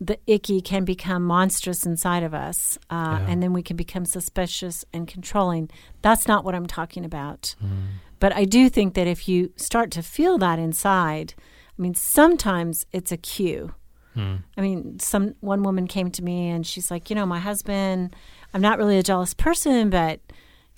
the 0.00 0.18
icky 0.26 0.60
can 0.62 0.84
become 0.84 1.22
monstrous 1.22 1.84
inside 1.84 2.22
of 2.22 2.32
us, 2.32 2.78
uh, 2.88 3.18
Yeah. 3.20 3.26
and 3.28 3.42
then 3.42 3.52
we 3.52 3.62
can 3.62 3.76
become 3.76 4.06
suspicious 4.06 4.84
and 4.94 5.06
controlling. 5.06 5.68
That's 6.00 6.26
not 6.26 6.42
what 6.44 6.54
I'm 6.54 6.66
talking 6.66 7.04
about. 7.04 7.54
Mm. 7.62 8.00
But 8.20 8.34
I 8.36 8.44
do 8.44 8.68
think 8.68 8.94
that 8.94 9.08
if 9.08 9.28
you 9.28 9.52
start 9.56 9.90
to 9.92 10.02
feel 10.02 10.38
that 10.38 10.58
inside, 10.58 11.34
I 11.76 11.82
mean, 11.82 11.94
sometimes 11.94 12.86
it's 12.92 13.10
a 13.10 13.16
cue. 13.16 13.74
Hmm. 14.14 14.36
I 14.56 14.60
mean, 14.60 14.98
some 15.00 15.34
one 15.40 15.62
woman 15.62 15.86
came 15.86 16.10
to 16.12 16.22
me 16.22 16.48
and 16.48 16.66
she's 16.66 16.90
like, 16.90 17.10
you 17.10 17.16
know, 17.16 17.26
my 17.26 17.38
husband, 17.38 18.14
I'm 18.52 18.60
not 18.60 18.78
really 18.78 18.98
a 18.98 19.02
jealous 19.02 19.34
person, 19.34 19.90
but 19.90 20.20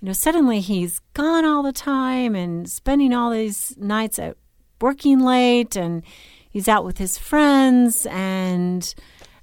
you 0.00 0.06
know, 0.06 0.12
suddenly 0.12 0.60
he's 0.60 1.00
gone 1.14 1.44
all 1.44 1.62
the 1.62 1.72
time 1.72 2.34
and 2.34 2.68
spending 2.70 3.12
all 3.12 3.30
these 3.30 3.76
nights 3.76 4.18
at 4.18 4.36
working 4.80 5.20
late 5.20 5.76
and 5.76 6.02
he's 6.50 6.68
out 6.68 6.84
with 6.84 6.98
his 6.98 7.18
friends 7.18 8.06
and 8.10 8.94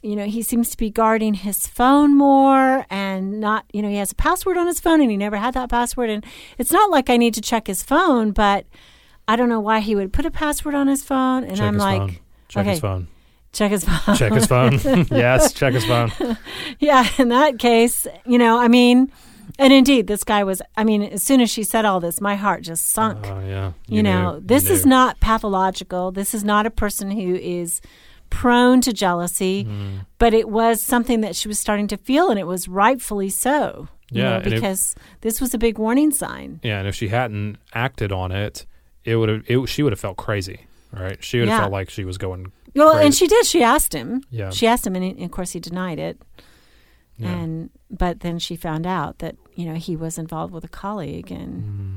you 0.02 0.16
know, 0.16 0.26
he 0.26 0.42
seems 0.42 0.70
to 0.70 0.78
be 0.78 0.90
guarding 0.90 1.34
his 1.34 1.68
phone 1.68 2.18
more 2.18 2.86
and 2.90 3.40
not, 3.40 3.66
you 3.74 3.82
know, 3.82 3.90
he 3.90 3.98
has 3.98 4.12
a 4.12 4.16
password 4.16 4.58
on 4.58 4.68
his 4.68 4.80
phone 4.80 5.02
and 5.02 5.12
he 5.12 5.18
never 5.18 5.38
had 5.38 5.54
that 5.56 5.70
password 5.70 6.10
and 6.10 6.26
it's 6.58 6.72
not 6.72 6.90
like 6.90 7.10
I 7.10 7.18
need 7.18 7.34
to 7.34 7.42
check 7.42 7.68
his 7.68 7.84
phone, 7.84 8.32
but 8.32 8.66
I 9.28 9.36
don't 9.36 9.50
know 9.50 9.60
why 9.60 9.80
he 9.82 9.96
would 9.96 10.14
put 10.14 10.26
a 10.26 10.32
password 10.32 10.76
on 10.76 10.88
his 10.88 11.04
phone 11.04 11.44
and 11.44 11.58
check 11.58 11.66
I'm 11.66 11.78
like 11.78 12.00
phone. 12.00 12.18
Check 12.48 12.62
okay. 12.62 12.72
his 12.72 12.80
phone. 12.80 13.08
check 13.52 13.72
his 13.72 13.84
phone. 13.84 14.16
Check 14.16 14.34
his 14.34 14.48
phone. 14.48 15.06
yes, 15.12 15.54
check 15.54 15.74
his 15.74 15.86
phone. 15.86 16.12
Yeah, 16.80 17.08
in 17.18 17.30
that 17.30 17.60
case, 17.60 18.08
you 18.26 18.38
know, 18.38 18.58
I 18.58 18.70
mean, 18.70 19.12
and 19.58 19.74
indeed, 19.74 20.08
this 20.08 20.24
guy 20.24 20.44
was, 20.44 20.62
I 20.78 20.84
mean, 20.84 21.04
as 21.04 21.24
soon 21.24 21.42
as 21.42 21.50
she 21.50 21.64
said 21.64 21.84
all 21.84 22.00
this, 22.00 22.22
my 22.22 22.36
heart 22.36 22.62
just 22.62 22.88
sunk. 22.88 23.28
Oh 23.28 23.40
yeah. 23.42 23.74
you, 23.88 24.02
know, 24.02 24.36
knew. 24.36 24.42
this 24.46 24.70
You 24.70 24.76
is 24.76 24.86
not 24.86 25.20
pathological. 25.20 26.12
This 26.12 26.34
is 26.34 26.44
not 26.44 26.66
a 26.66 26.72
person 26.72 27.12
who 27.12 27.36
is 27.36 27.82
prone 28.30 28.82
to 28.82 28.94
jealousy, 28.94 29.66
Mm. 29.66 30.06
but 30.18 30.34
it 30.34 30.50
was 30.50 30.82
something 30.82 31.22
that 31.22 31.36
she 31.36 31.48
was 31.48 31.60
starting 31.60 31.88
to 31.88 31.98
feel, 31.98 32.30
and 32.30 32.40
it 32.40 32.48
was 32.48 32.68
rightfully 32.68 33.30
so. 33.30 33.88
you 34.12 34.24
Yeah, 34.24 34.30
know, 34.32 34.36
and 34.38 34.48
it- 34.48 34.50
because 34.56 34.96
this 35.22 35.40
was 35.40 35.54
a 35.54 35.58
big 35.60 35.78
warning 35.78 36.10
sign. 36.12 36.60
Yeah, 36.64 36.80
and 36.80 36.88
if 36.88 36.96
she 36.96 37.10
hadn't 37.10 37.58
acted 37.76 38.12
on 38.12 38.32
it, 38.32 38.66
it 39.06 39.16
would 39.18 39.30
have. 39.30 39.44
It, 39.48 39.64
she 39.70 39.84
would 39.84 39.92
have 39.94 40.00
felt 40.00 40.18
crazy, 40.18 40.62
right? 40.92 41.24
She 41.24 41.38
would 41.38 41.48
have 41.48 41.58
Yeah. 41.58 41.60
felt 41.62 41.72
like 41.72 41.90
she 41.92 42.04
was 42.06 42.18
going. 42.18 42.52
Well, 42.76 42.98
and 42.98 43.14
she 43.14 43.28
did. 43.28 43.46
She 43.46 43.62
asked 43.62 43.94
him. 43.94 44.24
Yeah. 44.32 44.50
She 44.50 44.66
asked 44.66 44.88
him, 44.88 44.96
and, 44.96 45.04
he- 45.18 45.24
of 45.24 45.30
course, 45.30 45.52
he 45.52 45.60
denied 45.60 46.00
it. 46.00 46.20
Yeah. 47.18 47.30
And 47.34 47.70
but 47.92 48.22
then 48.22 48.40
she 48.40 48.56
found 48.56 48.88
out 48.88 49.20
that 49.20 49.36
you 49.54 49.66
know 49.68 49.76
he 49.76 49.96
was 49.96 50.18
involved 50.18 50.54
with 50.54 50.64
a 50.64 50.70
colleague, 50.70 51.32
and 51.32 51.64
Mm-hmm. 51.64 51.96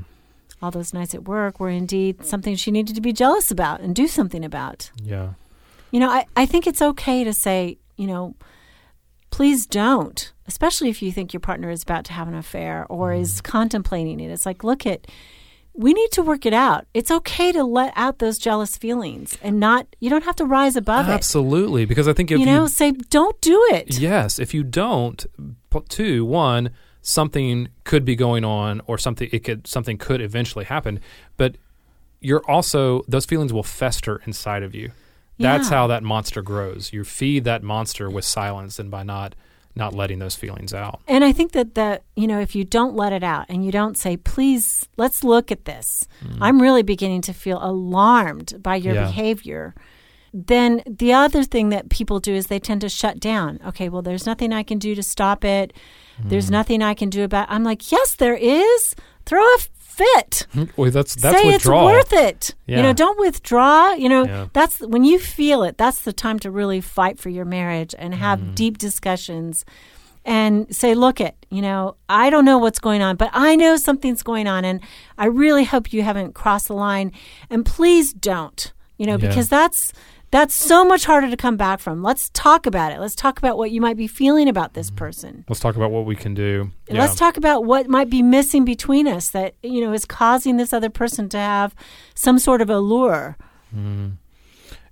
all 0.61 0.69
those 0.71 0.93
nights 0.93 1.15
at 1.15 1.23
work 1.27 1.59
were 1.59 1.69
indeed 1.69 2.23
something 2.25 2.55
she 2.55 2.69
needed 2.71 2.93
to 2.95 3.01
be 3.01 3.11
jealous 3.13 3.49
about 3.49 3.79
and 3.81 3.95
do 3.95 4.07
something 4.07 4.45
about. 4.45 4.91
yeah. 5.03 5.29
You 5.93 5.99
know, 5.99 6.09
I, 6.09 6.25
I 6.35 6.47
think 6.47 6.65
it's 6.65 6.81
okay 6.81 7.23
to 7.23 7.33
say, 7.33 7.77
you 7.97 8.07
know, 8.07 8.35
please 9.29 9.67
don't, 9.67 10.33
especially 10.47 10.89
if 10.89 11.03
you 11.03 11.11
think 11.11 11.33
your 11.33 11.39
partner 11.39 11.69
is 11.69 11.83
about 11.83 12.03
to 12.05 12.13
have 12.13 12.27
an 12.27 12.33
affair 12.33 12.87
or 12.89 13.11
mm-hmm. 13.11 13.21
is 13.21 13.41
contemplating 13.41 14.19
it. 14.19 14.31
It's 14.31 14.43
like, 14.43 14.63
look 14.63 14.87
at, 14.87 15.05
we 15.75 15.93
need 15.93 16.11
to 16.13 16.23
work 16.23 16.47
it 16.47 16.53
out. 16.53 16.87
It's 16.95 17.11
okay 17.11 17.51
to 17.51 17.63
let 17.63 17.93
out 17.95 18.17
those 18.17 18.39
jealous 18.39 18.75
feelings 18.75 19.37
and 19.43 19.59
not, 19.59 19.85
you 19.99 20.09
don't 20.09 20.23
have 20.23 20.35
to 20.37 20.45
rise 20.45 20.75
above 20.75 21.07
it. 21.07 21.11
Absolutely, 21.11 21.85
because 21.85 22.07
I 22.07 22.13
think 22.13 22.31
if 22.31 22.39
You 22.39 22.47
know, 22.47 22.65
say, 22.65 22.91
don't 22.91 23.39
do 23.39 23.63
it. 23.73 23.99
Yes, 23.99 24.39
if 24.39 24.51
you 24.51 24.63
don't, 24.63 25.23
two, 25.89 26.25
one, 26.25 26.71
something 27.03 27.67
could 27.83 28.03
be 28.03 28.15
going 28.15 28.43
on, 28.43 28.81
or 28.87 28.97
something 28.97 29.29
it 29.31 29.43
could 29.43 29.67
something 29.67 29.99
could 29.99 30.21
eventually 30.21 30.65
happen, 30.65 30.99
but 31.37 31.57
you're 32.19 32.43
also 32.49 33.03
those 33.07 33.25
feelings 33.25 33.53
will 33.53 33.61
fester 33.61 34.23
inside 34.25 34.63
of 34.63 34.73
you. 34.73 34.91
That's 35.39 35.69
Yeah. 35.69 35.77
how 35.77 35.87
that 35.87 36.03
monster 36.03 36.41
grows. 36.41 36.93
You 36.93 37.03
feed 37.03 37.43
that 37.45 37.63
monster 37.63 38.09
with 38.09 38.25
silence 38.25 38.79
and 38.79 38.89
by 38.91 39.03
not 39.03 39.35
not 39.75 39.95
letting 39.95 40.19
those 40.19 40.35
feelings 40.35 40.71
out. 40.71 40.99
And 41.07 41.23
I 41.23 41.31
think 41.31 41.53
that 41.53 41.73
that 41.73 42.03
you 42.15 42.27
know, 42.27 42.39
if 42.39 42.55
you 42.55 42.63
don't 42.63 42.95
let 42.95 43.11
it 43.11 43.23
out 43.23 43.47
and 43.49 43.65
you 43.65 43.71
don't 43.71 43.97
say, 43.97 44.15
"Please, 44.17 44.87
let's 44.97 45.23
look 45.23 45.51
at 45.51 45.65
this," 45.65 46.07
mm. 46.23 46.37
I'm 46.39 46.61
really 46.61 46.83
beginning 46.83 47.21
to 47.23 47.33
feel 47.33 47.57
alarmed 47.61 48.61
by 48.61 48.75
your 48.75 48.93
Yeah. 48.93 49.05
behavior. 49.05 49.73
Then 50.31 50.81
the 50.87 51.13
other 51.13 51.43
thing 51.43 51.69
that 51.69 51.89
people 51.89 52.19
do 52.19 52.33
is 52.33 52.47
they 52.47 52.59
tend 52.59 52.81
to 52.81 52.89
shut 52.89 53.19
down. 53.19 53.59
Okay, 53.67 53.89
well, 53.89 54.01
there's 54.01 54.25
nothing 54.25 54.51
I 54.53 54.63
can 54.63 54.79
do 54.79 54.95
to 54.95 55.03
stop 55.03 55.43
it. 55.43 55.73
There's 56.23 56.47
mm. 56.47 56.51
nothing 56.51 56.81
I 56.83 56.93
can 56.93 57.09
do 57.09 57.23
about. 57.23 57.49
I'm 57.49 57.63
like, 57.63 57.91
yes, 57.91 58.15
there 58.15 58.35
is. 58.35 58.95
Throw 59.25 59.41
a 59.41 59.57
fit. 59.97 60.47
Well, 60.77 60.91
that's 60.91 61.15
that's 61.15 61.41
Say 61.41 61.51
withdrawal. 61.51 61.89
it's 61.89 62.11
worth 62.11 62.21
it. 62.21 62.55
You 62.67 62.81
know, 62.81 62.93
don't 62.93 63.19
withdraw. 63.19 63.93
You 63.93 64.09
know, 64.09 64.25
Yeah. 64.25 64.47
that's 64.53 64.79
when 64.79 65.03
you 65.03 65.19
feel 65.19 65.63
it. 65.63 65.77
That's 65.77 66.01
the 66.01 66.13
time 66.13 66.39
to 66.39 66.49
really 66.51 66.81
fight 66.81 67.19
for 67.19 67.29
your 67.29 67.45
marriage 67.45 67.93
and 67.97 68.13
have 68.15 68.39
Mm. 68.39 68.55
deep 68.55 68.77
discussions 68.77 69.65
and 70.25 70.73
say, 70.73 70.95
look 70.95 71.19
it, 71.19 71.35
you 71.49 71.61
know, 71.61 71.95
I 72.07 72.29
don't 72.29 72.45
know 72.45 72.57
what's 72.57 72.79
going 72.79 73.01
on, 73.01 73.17
but 73.17 73.29
I 73.33 73.55
know 73.57 73.75
something's 73.75 74.23
going 74.23 74.47
on 74.47 74.63
and 74.63 74.79
I 75.17 75.25
really 75.25 75.65
hope 75.65 75.91
you 75.91 76.01
haven't 76.03 76.33
crossed 76.33 76.67
the 76.69 76.75
line 76.75 77.11
and 77.49 77.65
please 77.65 78.13
don't. 78.13 78.71
You 78.97 79.05
know, 79.07 79.17
Yeah. 79.17 79.27
because 79.27 79.49
that's 79.49 79.91
that's 80.33 80.55
so 80.55 80.83
much 80.83 81.05
harder 81.05 81.29
to 81.29 81.37
come 81.37 81.57
back 81.57 81.79
from. 81.79 82.01
Let's 82.01 82.31
talk 82.31 82.65
about 82.65 82.91
it. 82.91 82.99
Let's 82.99 83.13
talk 83.13 83.37
about 83.37 83.55
what 83.55 83.69
you 83.69 83.79
might 83.79 83.97
be 83.97 84.07
feeling 84.07 84.49
about 84.49 84.73
this 84.73 84.89
person. 84.89 85.45
Let's 85.47 85.59
talk 85.59 85.75
about 85.75 85.91
what 85.91 86.05
we 86.05 86.15
can 86.15 86.33
do. 86.33 86.71
And 86.89 86.97
Let's 86.97 87.13
talk 87.13 87.37
about 87.37 87.65
what 87.65 87.87
might 87.87 88.09
be 88.09 88.23
missing 88.23 88.65
between 88.65 89.07
us 89.07 89.29
that 89.29 89.53
you 89.61 89.79
know 89.79 89.93
is 89.93 90.05
causing 90.05 90.57
this 90.57 90.73
other 90.73 90.89
person 90.89 91.29
to 91.29 91.37
have 91.37 91.75
some 92.15 92.39
sort 92.39 92.61
of 92.61 92.71
allure. 92.71 93.37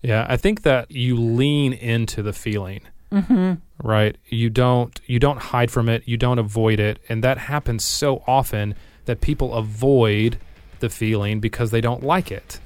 Yeah, 0.03 0.27
I 0.29 0.37
think 0.37 0.61
that 0.61 0.91
you 0.91 1.15
lean 1.15 1.73
into 1.73 2.21
the 2.21 2.33
feeling. 2.33 2.81
Mm-hmm. 3.11 3.53
Right? 3.83 4.17
You 4.27 4.51
don't 4.51 5.01
you 5.07 5.17
don't 5.17 5.39
hide 5.39 5.71
from 5.71 5.89
it, 5.89 6.03
you 6.05 6.17
don't 6.17 6.37
avoid 6.37 6.79
it, 6.79 6.99
and 7.09 7.23
that 7.23 7.39
happens 7.39 7.83
so 7.83 8.23
often 8.27 8.75
that 9.05 9.21
people 9.21 9.55
avoid 9.55 10.37
the 10.81 10.89
feeling 10.89 11.39
because 11.39 11.71
they 11.71 11.81
don't 11.81 12.03
like 12.03 12.31
it. 12.31 12.59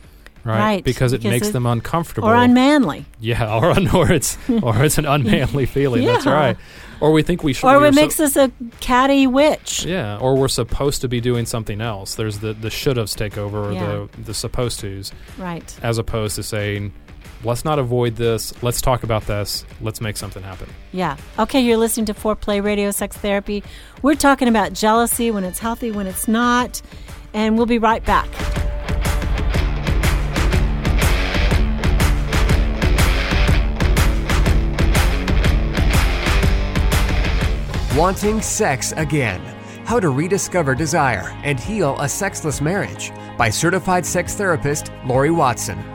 Right? 0.46 0.58
Right, 0.60 0.84
Because 0.84 1.12
it 1.12 1.18
because 1.22 1.32
makes 1.32 1.48
it- 1.50 1.54
them 1.54 1.66
uncomfortable. 1.66 2.30
Or 2.30 2.36
unmanly. 2.36 3.06
yeah, 3.20 3.52
or 3.52 3.72
un- 3.72 3.90
or 3.90 4.12
it's 4.12 4.38
or 4.62 4.84
it's 4.84 5.00
an 5.00 5.06
unmanly 5.06 5.66
feeling. 5.68 6.06
That's 6.06 6.26
right. 6.28 6.56
Or 7.02 7.12
we 7.12 7.24
think 7.24 7.44
we 7.44 7.52
should 7.54 7.68
Or 7.68 7.84
it 7.86 7.94
so- 7.96 8.00
makes 8.02 8.20
us 8.20 8.38
a 8.38 8.52
catty 8.80 9.26
witch. 9.28 9.84
Yeah, 9.86 10.18
or 10.20 10.38
we're 10.38 10.48
supposed 10.48 11.02
to 11.02 11.08
be 11.08 11.20
doing 11.20 11.46
something 11.48 11.82
else. 11.82 12.14
There's 12.16 12.40
the 12.40 12.54
the 12.54 12.70
should 12.70 12.98
have's 12.98 13.16
take 13.16 13.38
over 13.40 13.70
or 13.70 13.72
Yeah. 13.74 13.86
the 14.16 14.22
the 14.22 14.34
supposed 14.36 14.80
to's 14.82 15.12
Right. 15.40 15.76
as 15.82 15.98
opposed 15.98 16.36
to 16.36 16.44
saying 16.44 16.94
let's 17.44 17.66
not 17.66 17.80
avoid 17.80 18.16
this. 18.16 18.54
Let's 18.64 18.82
talk 18.82 19.04
about 19.04 19.26
this. 19.26 19.66
Let's 19.82 20.00
make 20.00 20.16
something 20.16 20.44
happen. 20.44 20.70
Yeah. 20.94 21.18
Okay, 21.40 21.60
you're 21.60 21.78
listening 21.78 22.06
to 22.08 22.14
Foreplay 22.14 22.64
Radio 22.64 22.92
Sex 22.92 23.18
Therapy. 23.18 23.64
We're 24.04 24.16
talking 24.16 24.48
about 24.48 24.74
jealousy 24.74 25.32
when 25.32 25.44
it's 25.44 25.60
healthy, 25.60 25.92
when 25.92 26.06
it's 26.08 26.28
not. 26.28 26.82
And 27.34 27.58
we'll 27.58 27.66
be 27.66 27.80
right 27.80 28.04
back. 28.06 28.28
Wanting 37.96 38.42
Sex 38.42 38.92
Again 38.98 39.40
How 39.86 40.02
to 40.02 40.10
Rediscover 40.10 40.76
Desire 40.76 41.34
and 41.46 41.58
Heal 41.58 41.96
a 42.02 42.10
Sexless 42.10 42.60
Marriage 42.60 43.14
by 43.38 43.50
certified 43.50 44.06
sex 44.06 44.36
therapist 44.36 44.92
Lori 45.06 45.32
Watson. 45.32 45.95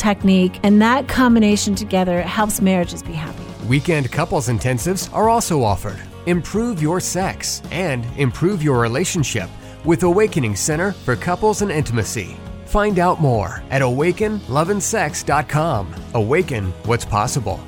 technique, 0.01 0.59
and 0.63 0.81
that 0.81 1.07
combination 1.07 1.75
together 1.75 2.21
helps 2.21 2.61
marriages 2.61 3.01
be 3.03 3.13
happy. 3.13 3.43
Weekend 3.67 4.11
couples 4.11 4.49
intensives 4.49 5.13
are 5.13 5.29
also 5.29 5.63
offered. 5.63 5.99
Improve 6.25 6.81
your 6.81 6.99
sex 6.99 7.61
and 7.71 8.05
improve 8.17 8.63
your 8.63 8.81
relationship 8.81 9.49
with 9.85 10.03
Awakening 10.03 10.55
Center 10.55 10.91
for 10.91 11.15
Couples 11.15 11.61
and 11.61 11.71
Intimacy. 11.71 12.35
Find 12.65 12.99
out 12.99 13.21
more 13.21 13.63
at 13.69 13.81
awakenloveandsex.com. 13.81 15.95
Awaken 16.13 16.71
what's 16.85 17.05
possible. 17.05 17.59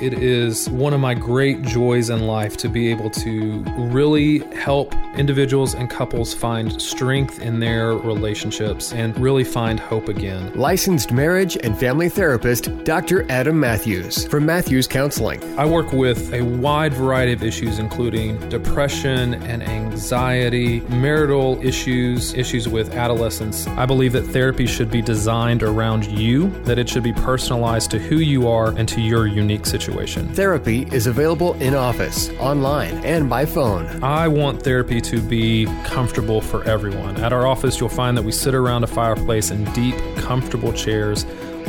It 0.00 0.14
is 0.14 0.70
one 0.70 0.94
of 0.94 1.00
my 1.00 1.14
great 1.14 1.62
joys 1.62 2.08
in 2.08 2.28
life 2.28 2.56
to 2.58 2.68
be 2.68 2.88
able 2.88 3.10
to 3.10 3.64
really 3.76 4.38
help 4.54 4.94
individuals 5.16 5.74
and 5.74 5.90
couples 5.90 6.32
find 6.32 6.80
strength 6.80 7.40
in 7.40 7.58
their 7.58 7.94
relationships 7.94 8.92
and 8.92 9.18
really 9.18 9.42
find 9.42 9.80
hope 9.80 10.08
again. 10.08 10.52
Licensed 10.54 11.10
marriage 11.10 11.56
and 11.64 11.76
family 11.76 12.08
therapist 12.08 12.72
Dr. 12.84 13.28
Adam 13.28 13.58
Matthews 13.58 14.24
from 14.28 14.46
Matthews 14.46 14.86
Counseling. 14.86 15.42
I 15.58 15.66
work 15.66 15.92
with 15.92 16.32
a 16.32 16.42
wide 16.42 16.94
variety 16.94 17.32
of 17.32 17.42
issues, 17.42 17.80
including 17.80 18.38
depression 18.48 19.34
and 19.34 19.64
anxiety, 19.64 20.78
marital 20.82 21.60
issues, 21.60 22.34
issues 22.34 22.68
with 22.68 22.94
adolescence. 22.94 23.66
I 23.66 23.84
believe 23.84 24.12
that 24.12 24.22
therapy 24.22 24.66
should 24.66 24.92
be 24.92 25.02
designed 25.02 25.64
around 25.64 26.06
you, 26.06 26.50
that 26.62 26.78
it 26.78 26.88
should 26.88 27.02
be 27.02 27.12
personalized 27.12 27.90
to 27.90 27.98
who 27.98 28.18
you 28.18 28.46
are 28.46 28.68
and 28.68 28.88
to 28.90 29.00
your 29.00 29.26
unique 29.26 29.66
situation. 29.88 30.28
Therapy 30.34 30.86
is 30.92 31.06
available 31.06 31.54
in 31.54 31.74
office, 31.74 32.30
online, 32.38 32.94
and 33.04 33.28
by 33.28 33.46
phone. 33.46 34.02
I 34.02 34.28
want 34.28 34.62
therapy 34.62 35.00
to 35.00 35.20
be 35.20 35.66
comfortable 35.84 36.40
for 36.40 36.62
everyone. 36.64 37.16
At 37.16 37.32
our 37.32 37.46
office, 37.46 37.80
you'll 37.80 37.88
find 37.88 38.16
that 38.16 38.22
we 38.22 38.32
sit 38.32 38.54
around 38.54 38.84
a 38.84 38.86
fireplace 38.86 39.50
in 39.50 39.64
deep, 39.72 39.96
comfortable 40.16 40.72
chairs 40.72 41.24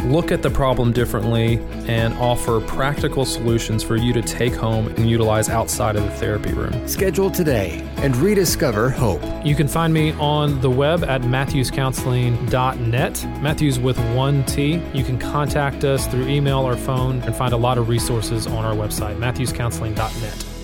look 0.05 0.31
at 0.31 0.41
the 0.41 0.49
problem 0.49 0.91
differently 0.91 1.59
and 1.87 2.13
offer 2.15 2.59
practical 2.61 3.25
solutions 3.25 3.83
for 3.83 3.95
you 3.95 4.13
to 4.13 4.21
take 4.21 4.53
home 4.53 4.87
and 4.87 5.09
utilize 5.09 5.49
outside 5.49 5.95
of 5.95 6.03
the 6.03 6.11
therapy 6.11 6.53
room. 6.53 6.87
Schedule 6.87 7.29
today 7.29 7.87
and 7.97 8.15
rediscover 8.17 8.89
hope. 8.89 9.21
You 9.45 9.55
can 9.55 9.67
find 9.67 9.93
me 9.93 10.11
on 10.13 10.59
the 10.61 10.69
web 10.69 11.03
at 11.03 11.21
matthewscounseling.net, 11.21 13.25
Matthews 13.41 13.79
with 13.79 13.99
one 14.15 14.43
T. 14.45 14.81
You 14.93 15.03
can 15.03 15.19
contact 15.19 15.83
us 15.83 16.07
through 16.07 16.27
email 16.27 16.59
or 16.59 16.75
phone 16.75 17.21
and 17.23 17.35
find 17.35 17.53
a 17.53 17.57
lot 17.57 17.77
of 17.77 17.89
resources 17.89 18.47
on 18.47 18.65
our 18.65 18.73
website, 18.73 19.17
matthewscounseling.net. 19.17 20.58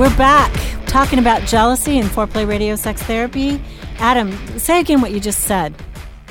We're 0.00 0.16
back 0.16 0.50
talking 0.86 1.18
about 1.18 1.46
jealousy 1.46 1.98
and 1.98 2.08
foreplay 2.08 2.48
radio 2.48 2.74
sex 2.74 3.02
therapy. 3.02 3.60
Adam, 3.98 4.32
say 4.58 4.80
again 4.80 5.02
what 5.02 5.12
you 5.12 5.20
just 5.20 5.40
said. 5.40 5.74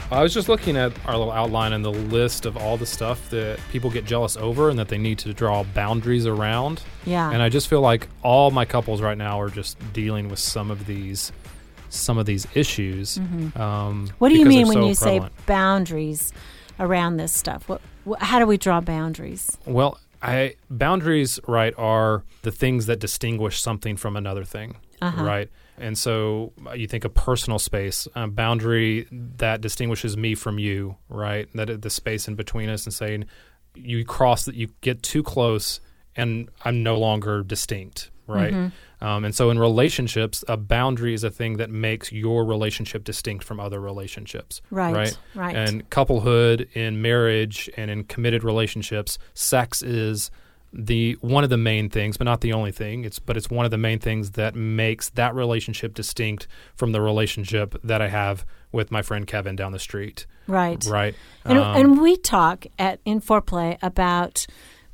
I 0.10 0.24
was 0.24 0.34
just 0.34 0.50
looking 0.50 0.76
at 0.76 0.92
our 1.06 1.16
little 1.16 1.32
outline 1.32 1.74
and 1.74 1.86
the 1.86 1.92
list 1.92 2.48
of 2.48 2.58
all 2.58 2.78
the 2.78 2.88
stuff 2.88 3.30
that 3.30 3.60
people 3.72 3.92
get 3.92 4.06
jealous 4.06 4.36
over 4.36 4.72
and 4.72 4.80
that 4.80 4.88
they 4.88 4.98
need 4.98 5.20
to 5.20 5.36
draw 5.36 5.64
boundaries 5.76 6.26
around. 6.26 6.82
Yeah. 7.06 7.30
And 7.30 7.44
I 7.44 7.50
just 7.50 7.68
feel 7.68 7.82
like 7.82 8.08
all 8.24 8.50
my 8.50 8.66
couples 8.66 9.04
right 9.04 9.20
now 9.20 9.40
are 9.40 9.52
just 9.52 9.78
dealing 9.94 10.30
with 10.30 10.40
some 10.40 10.72
of 10.72 10.88
these 10.88 11.32
some 11.90 12.18
of 12.18 12.26
these 12.26 12.48
issues. 12.56 13.20
Mm-hmm. 13.20 13.62
Um, 13.62 14.10
what 14.18 14.30
do 14.30 14.40
you 14.40 14.48
mean 14.48 14.68
when 14.68 14.78
so 14.78 14.88
you 14.88 14.96
prevalent. 14.96 15.34
say 15.38 15.44
boundaries 15.46 16.34
around 16.80 17.18
this 17.18 17.32
stuff? 17.32 17.70
What, 17.70 17.82
what, 18.04 18.20
how 18.20 18.40
do 18.40 18.48
we 18.48 18.58
draw 18.58 18.82
boundaries? 18.82 19.56
Well, 19.68 20.00
I 20.22 20.56
boundaries, 20.70 21.40
right, 21.48 21.74
are 21.78 22.24
the 22.42 22.52
things 22.52 22.86
that 22.88 23.00
distinguish 23.00 23.62
something 23.62 23.98
from 23.98 24.16
another 24.16 24.44
thing, 24.44 24.78
Uh-huh. 25.02 25.24
right? 25.24 25.50
And 25.78 25.98
so 25.98 26.52
uh, 26.68 26.74
you 26.74 26.88
think 26.88 27.06
of 27.06 27.14
personal 27.14 27.58
space, 27.58 28.06
a 28.16 28.28
boundary 28.28 29.08
that 29.12 29.62
distinguishes 29.62 30.18
me 30.18 30.36
from 30.36 30.60
you, 30.60 30.98
right? 31.08 31.48
That 31.56 31.82
the 31.82 31.90
space 31.90 32.28
in 32.28 32.36
between 32.36 32.68
us, 32.70 32.86
and 32.86 32.94
saying 32.94 33.26
you 33.76 34.04
cross 34.04 34.44
that, 34.46 34.56
you 34.56 34.70
get 34.82 35.02
too 35.04 35.24
close, 35.24 35.80
and 36.18 36.50
I'm 36.66 36.84
no 36.84 36.98
longer 36.98 37.44
distinct, 37.44 38.12
right? 38.28 38.52
Mm-hmm. 38.54 38.76
Um, 39.02 39.24
and 39.24 39.34
so 39.34 39.50
in 39.50 39.58
relationships, 39.60 40.44
a 40.48 40.58
boundary 40.58 41.14
is 41.14 41.24
a 41.24 41.30
thing 41.30 41.58
that 41.58 41.70
makes 41.70 42.12
your 42.12 42.46
relationship 42.46 43.04
distinct 43.04 43.44
from 43.46 43.60
other 43.60 43.80
relationships, 43.80 44.62
Right, 44.72 44.94
Right. 44.94 45.18
right. 45.36 45.56
And 45.56 45.90
couplehood, 45.90 46.68
in 46.74 47.02
marriage, 47.02 47.70
and 47.78 47.90
in 47.90 48.04
committed 48.04 48.44
relationships, 48.44 49.18
sex 49.34 49.82
is 49.82 50.32
the 50.72 51.14
one 51.22 51.44
of 51.44 51.50
the 51.50 51.58
main 51.58 51.90
things, 51.90 52.16
but 52.18 52.26
not 52.26 52.42
the 52.42 52.54
only 52.54 52.72
thing. 52.72 53.04
It's 53.04 53.18
but 53.18 53.36
it's 53.38 53.50
one 53.50 53.66
of 53.66 53.72
the 53.72 53.78
main 53.78 53.98
things 53.98 54.32
that 54.32 54.54
makes 54.54 55.10
that 55.12 55.34
relationship 55.34 55.96
distinct 55.96 56.48
from 56.76 56.92
the 56.92 57.02
relationship 57.02 57.76
that 57.84 58.04
I 58.04 58.08
have 58.10 58.46
with 58.72 58.92
my 58.92 59.02
friend 59.02 59.26
Kevin 59.26 59.56
down 59.56 59.72
the 59.72 59.80
street. 59.80 60.28
Right. 60.46 60.84
Right. 60.86 61.16
And, 61.44 61.58
Um, 61.58 61.76
and 61.76 62.02
we 62.02 62.18
talk 62.18 62.68
at 62.78 63.00
in 63.04 63.20
foreplay 63.20 63.78
about 63.82 64.46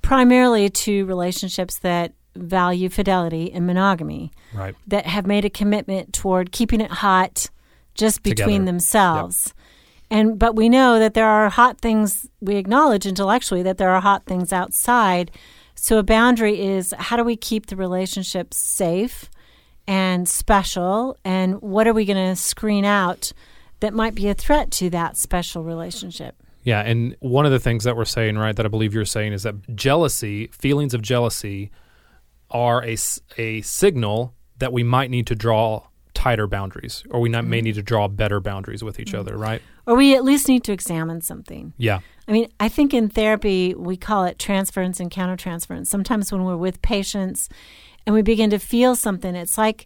primarily 0.01 0.69
to 0.69 1.05
relationships 1.05 1.79
that 1.79 2.13
value 2.35 2.89
fidelity 2.89 3.51
and 3.51 3.65
monogamy 3.65 4.31
right. 4.53 4.75
that 4.87 5.05
have 5.05 5.25
made 5.25 5.45
a 5.45 5.49
commitment 5.49 6.13
toward 6.13 6.51
keeping 6.51 6.81
it 6.81 6.91
hot 6.91 7.49
just 7.93 8.23
between 8.23 8.47
Together. 8.47 8.65
themselves. 8.65 9.53
And 10.11 10.37
but 10.37 10.55
we 10.55 10.69
know 10.69 10.99
that 10.99 11.13
there 11.13 11.27
are 11.27 11.49
hot 11.49 11.79
things 11.79 12.29
we 12.39 12.55
acknowledge 12.57 13.05
intellectually 13.05 13.63
that 13.63 13.77
there 13.77 13.89
are 13.89 14.01
hot 14.01 14.25
things 14.25 14.53
outside. 14.53 15.31
So 15.75 15.97
a 15.97 16.03
boundary 16.03 16.61
is 16.61 16.93
how 16.97 17.17
do 17.17 17.23
we 17.23 17.35
keep 17.35 17.67
the 17.67 17.75
relationship 17.75 18.53
safe 18.53 19.29
and 19.87 20.27
special 20.27 21.17
and 21.23 21.61
what 21.61 21.87
are 21.87 21.93
we 21.93 22.05
going 22.05 22.29
to 22.29 22.35
screen 22.35 22.85
out 22.85 23.31
that 23.79 23.93
might 23.93 24.15
be 24.15 24.27
a 24.27 24.33
threat 24.33 24.71
to 24.71 24.89
that 24.91 25.17
special 25.17 25.63
relationship? 25.63 26.35
Yeah, 26.63 26.81
and 26.81 27.15
one 27.19 27.45
of 27.45 27.51
the 27.51 27.59
things 27.59 27.83
that 27.83 27.95
we're 27.95 28.05
saying, 28.05 28.37
right, 28.37 28.55
that 28.55 28.65
I 28.65 28.69
believe 28.69 28.93
you're 28.93 29.05
saying 29.05 29.33
is 29.33 29.43
that 29.43 29.75
jealousy, 29.75 30.47
feelings 30.47 30.95
of 30.95 31.01
jealousy, 31.03 31.69
are 32.55 32.83
a, 32.85 32.95
a 33.37 33.61
signal 33.61 34.33
that 34.59 34.71
we 34.71 34.81
might 34.81 35.11
need 35.11 35.27
to 35.27 35.35
draw 35.35 35.87
tighter 36.13 36.47
boundaries, 36.47 37.03
or 37.11 37.19
we 37.19 37.27
not, 37.27 37.43
may 37.43 37.59
mm. 37.59 37.63
need 37.65 37.75
to 37.75 37.83
draw 37.83 38.07
better 38.07 38.39
boundaries 38.39 38.81
with 38.81 38.99
each 38.99 39.11
mm. 39.11 39.19
other, 39.19 39.37
right? 39.37 39.61
Or 39.85 39.95
we 39.95 40.15
at 40.15 40.23
least 40.23 40.47
need 40.47 40.63
to 40.63 40.71
examine 40.71 41.19
something. 41.21 41.73
Yeah, 41.77 41.99
I 42.27 42.31
mean, 42.31 42.49
I 42.59 42.69
think 42.69 42.93
in 42.93 43.09
therapy, 43.09 43.75
we 43.75 43.97
call 43.97 44.23
it 44.23 44.39
transference 44.39 45.01
and 45.01 45.11
countertransference. 45.11 45.87
Sometimes 45.87 46.31
when 46.31 46.45
we're 46.45 46.55
with 46.55 46.81
patients 46.81 47.49
and 48.05 48.15
we 48.15 48.21
begin 48.21 48.49
to 48.51 48.59
feel 48.59 48.95
something, 48.95 49.35
it's 49.35 49.57
like 49.57 49.85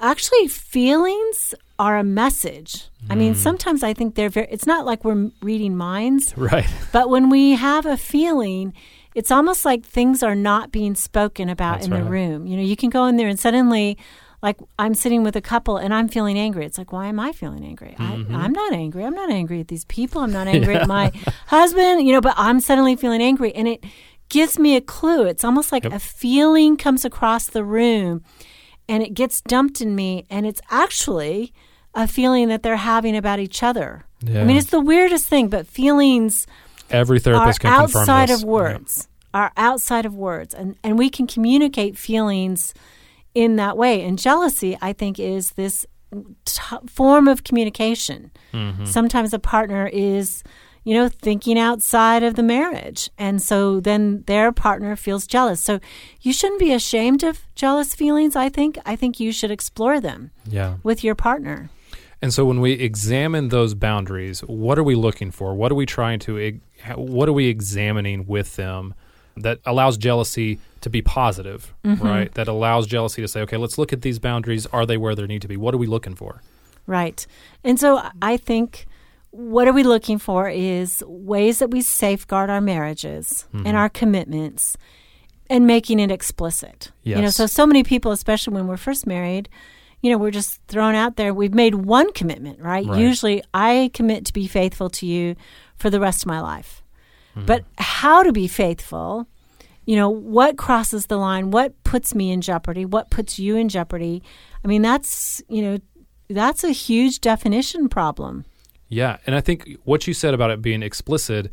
actually 0.00 0.48
feelings 0.48 1.54
are 1.78 1.98
a 1.98 2.04
message. 2.04 2.88
I 3.10 3.14
mean, 3.14 3.34
mm. 3.34 3.36
sometimes 3.36 3.82
I 3.82 3.92
think 3.92 4.14
they're 4.14 4.30
very, 4.30 4.48
it's 4.50 4.66
not 4.66 4.86
like 4.86 5.04
we're 5.04 5.30
reading 5.42 5.76
minds, 5.76 6.32
right. 6.38 6.66
but 6.92 7.10
when 7.10 7.28
we 7.28 7.52
have 7.52 7.84
a 7.84 7.96
feeling, 7.96 8.72
it's 9.14 9.30
almost 9.30 9.64
like 9.64 9.84
things 9.84 10.22
are 10.22 10.34
not 10.34 10.72
being 10.72 10.94
spoken 10.94 11.48
about 11.48 11.74
That's 11.80 11.86
in 11.86 11.92
the 11.92 12.02
room. 12.02 12.46
You 12.46 12.56
know, 12.56 12.62
you 12.62 12.76
can 12.76 12.90
go 12.90 13.06
in 13.06 13.16
there 13.16 13.28
and 13.28 13.38
suddenly, 13.38 13.96
like, 14.42 14.58
I'm 14.78 14.94
sitting 14.94 15.22
with 15.22 15.36
a 15.36 15.40
couple 15.40 15.76
and 15.76 15.94
I'm 15.94 16.08
feeling 16.08 16.36
angry. 16.38 16.66
It's 16.66 16.78
like, 16.78 16.92
why 16.92 17.06
am 17.06 17.18
I 17.20 17.32
feeling 17.32 17.64
angry? 17.64 17.94
Mm-hmm. 17.98 18.34
I, 18.34 18.40
I'm 18.44 18.52
not 18.52 18.72
angry. 18.72 19.04
I'm 19.04 19.14
not 19.14 19.30
angry 19.30 19.60
at 19.60 19.68
these 19.68 19.84
people. 19.86 20.20
I'm 20.20 20.32
not 20.32 20.46
angry 20.54 20.76
at 20.76 20.88
my 20.88 21.12
husband, 21.46 22.06
you 22.06 22.12
know, 22.12 22.20
but 22.20 22.34
I'm 22.36 22.60
suddenly 22.60 22.96
feeling 22.96 23.22
angry. 23.22 23.54
And 23.54 23.68
it 23.68 23.84
gives 24.28 24.58
me 24.58 24.74
a 24.76 24.80
clue. 24.80 25.24
It's 25.26 25.44
almost 25.44 25.70
like 25.70 25.84
Yep. 25.84 25.92
a 25.92 25.98
feeling 25.98 26.76
comes 26.76 27.04
across 27.04 27.46
the 27.46 27.64
room 27.64 28.22
and 28.88 29.02
it 29.02 29.14
gets 29.14 29.40
dumped 29.42 29.80
in 29.80 29.94
me. 29.94 30.26
And 30.28 30.44
it's 30.44 30.60
actually 30.70 31.52
a 31.94 32.08
feeling 32.08 32.48
that 32.48 32.62
they're 32.64 32.76
having 32.76 33.16
about 33.16 33.38
each 33.38 33.62
other. 33.62 34.06
I 34.26 34.44
mean, 34.44 34.56
it's 34.56 34.70
the 34.70 34.80
weirdest 34.80 35.28
thing, 35.28 35.48
but 35.48 35.66
feelings 35.66 36.46
Every 36.90 37.16
are 37.16 37.20
therapist 37.20 37.60
can 37.60 37.72
confirm 37.80 38.00
outside 38.02 38.28
this. 38.28 38.42
of 38.42 38.48
words. 38.48 39.08
Are 39.32 39.52
outside 39.56 40.06
of 40.06 40.14
words. 40.14 40.54
And 40.54 40.76
and 40.84 40.98
we 40.98 41.10
can 41.10 41.26
communicate 41.26 41.98
feelings 41.98 42.72
in 43.34 43.56
that 43.56 43.76
way. 43.76 44.02
And 44.04 44.18
jealousy 44.18 44.76
i 44.80 44.92
think 44.92 45.18
is 45.18 45.52
this 45.52 45.86
t- 46.44 46.76
form 46.86 47.26
of 47.28 47.42
communication. 47.44 48.30
Mm-hmm. 48.52 48.84
sometimes 48.84 49.34
a 49.34 49.38
partner 49.40 49.88
is 49.92 50.44
you 50.84 50.94
know 50.94 51.08
thinking 51.08 51.58
outside 51.58 52.22
of 52.22 52.34
the 52.36 52.42
marriage. 52.42 53.10
And 53.18 53.42
so 53.42 53.80
then 53.80 54.22
their 54.26 54.52
partner 54.52 54.94
feels 54.96 55.26
jealous. 55.26 55.60
So 55.62 55.80
you 56.20 56.32
shouldn't 56.32 56.60
be 56.60 56.72
ashamed 56.72 57.24
of 57.24 57.40
jealous 57.56 57.94
feelings 57.94 58.36
i 58.36 58.48
think. 58.48 58.78
I 58.86 58.94
think 58.94 59.18
you 59.18 59.32
should 59.32 59.50
explore 59.50 59.98
them 60.00 60.30
Yeah. 60.46 60.74
with 60.84 61.02
your 61.02 61.14
partner 61.16 61.70
And 62.24 62.32
so 62.32 62.46
when 62.46 62.62
we 62.62 62.72
examine 62.72 63.50
those 63.50 63.74
boundaries, 63.74 64.40
what 64.40 64.78
are 64.78 64.82
we 64.82 64.94
looking 64.94 65.30
for? 65.30 65.54
What 65.54 65.70
are 65.70 65.74
we 65.74 65.84
trying 65.84 66.20
to 66.20 66.58
what 66.94 67.28
are 67.28 67.34
we 67.34 67.48
examining 67.48 68.26
with 68.26 68.56
them 68.56 68.94
that 69.36 69.58
allows 69.66 69.98
jealousy 69.98 70.58
to 70.80 70.88
be 70.88 71.02
positive, 71.02 71.74
right? 71.84 72.32
That 72.32 72.48
allows 72.48 72.86
jealousy 72.86 73.20
to 73.20 73.28
say, 73.28 73.42
okay, 73.42 73.58
let's 73.58 73.76
look 73.76 73.92
at 73.92 74.00
these 74.00 74.18
boundaries. 74.18 74.64
Are 74.66 74.86
they 74.86 74.96
where 74.96 75.14
they 75.14 75.26
need 75.26 75.42
to 75.42 75.48
be? 75.48 75.58
What 75.58 75.74
are 75.74 75.76
we 75.76 75.86
looking 75.86 76.14
for? 76.14 76.40
Right. 76.86 77.26
And 77.62 77.78
so 77.78 78.00
I 78.22 78.38
think 78.38 78.86
what 79.30 79.68
are 79.68 79.74
we 79.74 79.82
looking 79.82 80.18
for 80.18 80.48
is 80.48 81.04
ways 81.06 81.58
that 81.58 81.70
we 81.70 81.82
safeguard 81.82 82.48
our 82.48 82.62
marriages 82.62 83.46
Mm-hmm. 83.52 83.66
and 83.66 83.76
our 83.76 83.90
commitments 83.90 84.78
and 85.50 85.66
making 85.66 86.00
it 86.00 86.10
explicit. 86.10 86.90
You 87.02 87.20
know, 87.20 87.28
so 87.28 87.44
so 87.44 87.66
many 87.66 87.82
people, 87.82 88.12
especially 88.12 88.54
when 88.54 88.66
we're 88.66 88.78
first 88.78 89.06
married, 89.06 89.50
you 90.04 90.10
know, 90.10 90.18
we're 90.18 90.30
just 90.30 90.60
thrown 90.68 90.94
out 90.94 91.16
there. 91.16 91.32
We've 91.32 91.54
made 91.54 91.74
one 91.74 92.12
commitment, 92.12 92.60
right? 92.60 92.84
Right. 92.84 93.00
Usually 93.00 93.42
I 93.54 93.90
commit 93.94 94.26
to 94.26 94.34
be 94.34 94.46
faithful 94.46 94.90
to 94.90 95.06
you 95.06 95.34
for 95.76 95.88
the 95.88 95.98
rest 95.98 96.24
of 96.24 96.26
my 96.26 96.42
life. 96.42 96.82
Mm-hmm. 97.34 97.46
But 97.46 97.64
how 97.78 98.22
to 98.22 98.30
be 98.30 98.46
faithful, 98.46 99.26
you 99.86 99.96
know, 99.96 100.10
what 100.10 100.58
crosses 100.58 101.06
the 101.06 101.16
line? 101.16 101.52
What 101.52 101.82
puts 101.84 102.14
me 102.14 102.32
in 102.32 102.42
jeopardy? 102.42 102.84
What 102.84 103.08
puts 103.08 103.38
you 103.38 103.56
in 103.56 103.70
jeopardy? 103.70 104.22
I 104.62 104.68
mean, 104.68 104.82
that's, 104.82 105.42
you 105.48 105.62
know, 105.62 105.78
that's 106.28 106.64
a 106.64 106.70
huge 106.70 107.22
definition 107.22 107.88
problem. 107.88 108.44
Yeah, 108.90 109.16
and 109.26 109.34
I 109.34 109.40
think 109.40 109.78
what 109.84 110.06
you 110.06 110.12
said 110.12 110.34
about 110.34 110.50
it 110.50 110.60
being 110.60 110.82
explicit, 110.82 111.50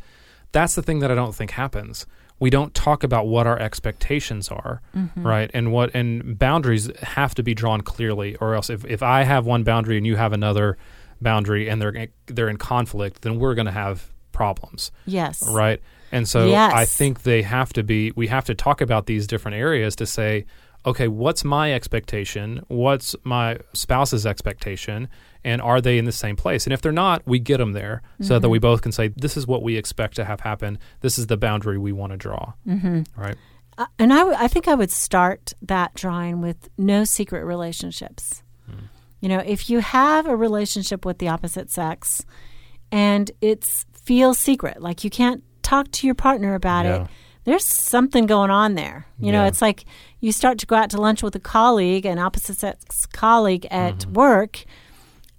that's 0.52 0.74
the 0.74 0.82
thing 0.82 0.98
that 0.98 1.10
I 1.10 1.14
don't 1.14 1.34
think 1.34 1.52
happens. 1.52 2.04
We 2.42 2.50
don't 2.50 2.74
talk 2.74 3.04
about 3.04 3.24
what 3.28 3.46
our 3.46 3.58
expectations 3.58 4.48
are, 4.50 4.80
Mm-hmm. 4.96 5.26
right? 5.32 5.50
And 5.54 5.72
what 5.72 5.94
and 5.94 6.38
boundaries 6.38 6.90
have 7.02 7.34
to 7.36 7.42
be 7.42 7.54
drawn 7.54 7.80
clearly, 7.82 8.36
or 8.40 8.54
else 8.56 8.68
if, 8.68 8.84
if 8.84 9.02
I 9.02 9.22
have 9.22 9.46
one 9.46 9.62
boundary 9.64 9.96
and 9.96 10.06
you 10.06 10.16
have 10.16 10.32
another 10.32 10.76
boundary 11.20 11.68
and 11.70 11.80
they're 11.80 12.08
they're 12.26 12.48
in 12.48 12.56
conflict, 12.58 13.22
then 13.22 13.38
we're 13.38 13.54
going 13.54 13.66
to 13.74 13.78
have 13.84 14.10
problems, 14.32 14.90
Yes. 15.06 15.42
right? 15.48 15.80
And 16.10 16.28
so 16.28 16.46
Yes. 16.48 16.72
I 16.74 16.84
think 16.84 17.22
they 17.22 17.42
have 17.42 17.72
to 17.74 17.82
be. 17.82 18.10
We 18.16 18.26
have 18.28 18.44
to 18.46 18.54
talk 18.54 18.80
about 18.80 19.06
these 19.06 19.26
different 19.26 19.56
areas 19.56 19.94
to 19.96 20.06
say, 20.06 20.44
okay, 20.84 21.08
what's 21.08 21.44
my 21.44 21.72
expectation? 21.72 22.64
What's 22.68 23.14
my 23.24 23.58
spouse's 23.72 24.26
expectation? 24.26 25.08
And 25.44 25.60
are 25.60 25.80
they 25.80 25.98
in 25.98 26.04
the 26.04 26.12
same 26.12 26.36
place? 26.36 26.66
And 26.66 26.72
if 26.72 26.80
they're 26.82 26.92
not, 26.92 27.22
we 27.26 27.38
get 27.38 27.58
them 27.58 27.72
there 27.72 28.02
so 28.20 28.38
that 28.38 28.48
we 28.48 28.58
both 28.58 28.82
can 28.82 28.92
say, 28.92 29.08
this 29.08 29.36
is 29.36 29.46
what 29.46 29.62
we 29.62 29.76
expect 29.76 30.16
to 30.16 30.24
have 30.24 30.40
happen. 30.40 30.78
This 31.00 31.18
is 31.18 31.26
the 31.26 31.36
boundary 31.36 31.78
we 31.78 31.92
want 31.92 32.12
to 32.12 32.16
draw. 32.16 32.52
Mm-hmm. 32.66 33.02
Right? 33.20 33.36
Uh, 33.78 33.86
and 33.98 34.12
I, 34.12 34.18
w- 34.18 34.36
I 34.38 34.48
think 34.48 34.68
I 34.68 34.74
would 34.74 34.90
start 34.90 35.52
that 35.62 35.94
drawing 35.94 36.40
with 36.40 36.68
no 36.78 37.04
secret 37.04 37.44
relationships. 37.44 38.42
Hmm. 38.66 38.84
You 39.20 39.28
know, 39.30 39.38
if 39.38 39.70
you 39.70 39.80
have 39.80 40.26
a 40.26 40.36
relationship 40.36 41.04
with 41.04 41.18
the 41.18 41.28
opposite 41.28 41.70
sex 41.70 42.24
and 42.90 43.30
it's 43.40 43.86
feels 44.04 44.38
secret, 44.38 44.82
like 44.82 45.04
you 45.04 45.10
can't 45.10 45.42
talk 45.62 45.90
to 45.92 46.06
your 46.06 46.14
partner 46.14 46.54
about 46.54 46.84
Yeah. 46.84 47.02
it, 47.02 47.08
there's 47.44 47.64
something 47.64 48.26
going 48.26 48.50
on 48.50 48.74
there. 48.74 49.06
You 49.18 49.32
know, 49.32 49.44
it's 49.44 49.60
like 49.62 49.84
you 50.20 50.32
start 50.32 50.58
to 50.60 50.66
go 50.66 50.76
out 50.76 50.90
to 50.90 51.00
lunch 51.00 51.22
with 51.22 51.34
a 51.36 51.40
colleague, 51.40 52.06
an 52.06 52.18
opposite 52.18 52.58
sex 52.58 53.06
colleague 53.06 53.66
at 53.70 53.98
Mm-hmm. 53.98 54.12
work, 54.12 54.64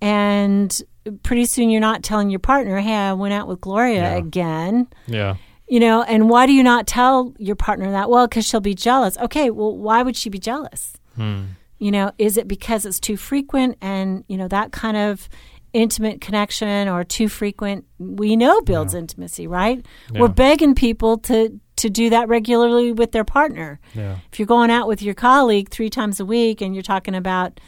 and 0.01 0.81
pretty 1.23 1.45
soon 1.45 1.69
you're 1.69 1.81
not 1.81 2.03
telling 2.03 2.29
your 2.29 2.39
partner, 2.39 2.79
hey, 2.79 2.93
I 2.95 3.13
went 3.13 3.33
out 3.33 3.47
with 3.47 3.61
Gloria 3.61 4.01
Yeah. 4.01 4.15
again 4.15 4.87
Yeah. 5.07 5.35
you 5.67 5.79
know 5.79 6.01
and 6.03 6.29
why 6.29 6.45
do 6.45 6.53
you 6.53 6.63
not 6.63 6.87
tell 6.87 7.33
your 7.37 7.55
partner 7.55 7.91
that 7.91 8.09
well 8.09 8.27
because 8.27 8.45
she'll 8.45 8.59
be 8.61 8.75
jealous 8.75 9.17
okay 9.17 9.49
well 9.49 9.75
why 9.77 10.01
would 10.03 10.15
she 10.15 10.29
be 10.29 10.39
jealous 10.39 10.93
Hmm. 11.15 11.43
you 11.77 11.91
know 11.91 12.11
is 12.17 12.37
it 12.37 12.47
because 12.47 12.85
it's 12.85 12.99
too 12.99 13.17
frequent 13.17 13.77
and 13.81 14.23
you 14.27 14.37
know 14.37 14.47
that 14.47 14.71
kind 14.71 14.97
of 14.97 15.27
intimate 15.73 16.21
connection 16.21 16.87
or 16.87 17.03
too 17.03 17.27
frequent 17.27 17.85
we 17.99 18.35
know 18.35 18.61
builds 18.61 18.93
intimacy 18.93 19.45
right 19.47 19.85
Yeah. 20.11 20.21
we're 20.21 20.27
begging 20.29 20.73
people 20.75 21.17
to 21.19 21.59
to 21.77 21.89
do 21.89 22.09
that 22.09 22.27
regularly 22.27 22.91
with 22.93 23.11
their 23.11 23.23
partner 23.23 23.79
Yeah. 23.95 24.17
if 24.31 24.39
you're 24.39 24.45
going 24.45 24.69
out 24.71 24.87
with 24.87 25.01
your 25.01 25.13
colleague 25.15 25.69
three 25.69 25.89
times 25.89 26.19
a 26.19 26.25
week 26.25 26.61
and 26.61 26.75
you're 26.75 26.83
talking 26.83 27.15
about 27.15 27.59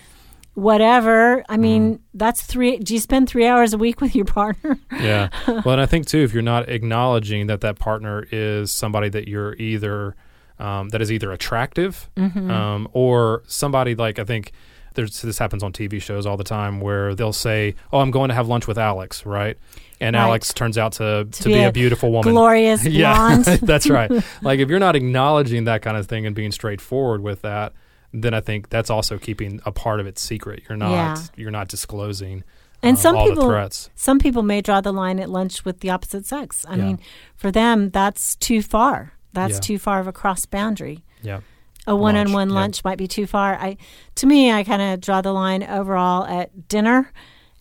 whatever 0.54 1.44
i 1.50 1.58
mean 1.58 2.00
that's 2.13 2.41
three 2.41 2.78
do 2.78 2.94
you 2.94 3.00
spend 3.00 3.28
three 3.28 3.46
hours 3.46 3.74
a 3.74 3.78
week 3.78 4.00
with 4.00 4.15
your 4.15 4.24
partner 4.39 4.78
Yeah. 5.02 5.30
well, 5.48 5.72
and 5.72 5.82
I 5.82 5.86
think 5.86 6.06
too, 6.08 6.20
if 6.20 6.34
you're 6.34 6.41
not 6.44 6.70
acknowledging 6.70 7.48
that 7.48 7.60
that 7.62 7.78
partner 7.78 8.26
is 8.32 8.72
somebody 8.72 9.10
that 9.10 9.28
you're 9.28 9.56
either 9.56 10.15
um, 10.58 10.88
that 10.89 11.02
is 11.02 11.12
either 11.12 11.34
attractive 11.34 12.10
um, 12.15 12.88
or 12.94 13.44
somebody 13.48 13.94
like 13.96 14.18
I 14.20 14.24
think 14.24 14.54
there's 14.96 15.22
this 15.22 15.38
happens 15.38 15.62
on 15.64 15.72
TV 15.74 16.02
shows 16.02 16.26
all 16.26 16.38
the 16.38 16.44
time 16.44 16.82
where 16.82 17.14
they'll 17.16 17.34
say, 17.34 17.76
"Oh, 17.94 18.00
I'm 18.00 18.12
going 18.12 18.30
to 18.30 18.36
have 18.36 18.48
lunch 18.48 18.68
with 18.68 18.78
Alex," 18.78 19.26
right? 19.26 19.58
And 20.02 20.16
Right. 20.16 20.24
Alex 20.24 20.54
turns 20.54 20.78
out 20.78 20.94
to 20.94 21.26
to, 21.30 21.44
be 21.46 21.54
be, 21.54 21.64
a 21.64 21.72
beautiful 21.72 22.12
woman. 22.12 22.34
glorious 22.34 22.86
yeah, 22.88 23.16
blonde 23.16 23.46
that's 23.62 23.90
right. 23.90 24.12
Like 24.42 24.60
if 24.60 24.70
you're 24.70 24.80
not 24.80 24.96
acknowledging 24.96 25.66
that 25.66 25.82
kind 25.82 25.96
of 25.98 26.08
thing 26.08 26.26
and 26.26 26.36
being 26.36 26.52
straightforward 26.52 27.22
with 27.22 27.42
that, 27.44 27.74
then 28.14 28.34
I 28.34 28.42
think 28.42 28.70
that's 28.70 28.90
also 28.90 29.18
keeping 29.18 29.62
a 29.66 29.72
part 29.72 30.00
of 30.00 30.08
it 30.08 30.18
secret. 30.20 30.64
You're 30.68 30.78
not 30.78 30.92
Yeah. 30.92 31.18
you're 31.38 31.52
not 31.52 31.68
disclosing 31.70 32.44
And 32.84 32.98
uh, 32.98 33.00
some 33.00 33.16
people, 33.16 33.70
some 33.96 34.20
people 34.20 34.44
may 34.44 34.62
draw 34.62 34.82
the 34.82 34.92
line 34.92 35.20
at 35.20 35.30
lunch 35.30 35.64
with 35.66 35.80
the 35.80 35.90
opposite 35.90 36.26
sex. 36.26 36.66
I 36.68 36.76
Yeah. 36.76 36.84
mean, 36.86 37.00
for 37.36 37.50
them, 37.52 37.90
that's 37.90 38.36
too 38.36 38.62
far. 38.62 39.14
That's 39.34 39.56
Yeah. 39.56 39.60
too 39.62 39.80
far 39.80 40.00
of 40.00 40.08
a 40.08 40.12
cross 40.14 40.46
boundary. 40.46 41.04
Yeah. 41.22 41.40
A 41.88 41.95
one-on-one 41.95 42.50
yeah. 42.50 42.56
lunch 42.56 42.84
might 42.84 42.98
be 42.98 43.08
too 43.08 43.28
far. 43.28 43.56
I, 43.56 43.78
to 44.15 44.26
me, 44.26 44.52
I 44.52 44.63
kind 44.63 44.82
of 44.82 45.02
draw 45.02 45.21
the 45.21 45.32
line 45.32 45.63
overall 45.63 46.26
at 46.26 46.67
dinner 46.67 47.12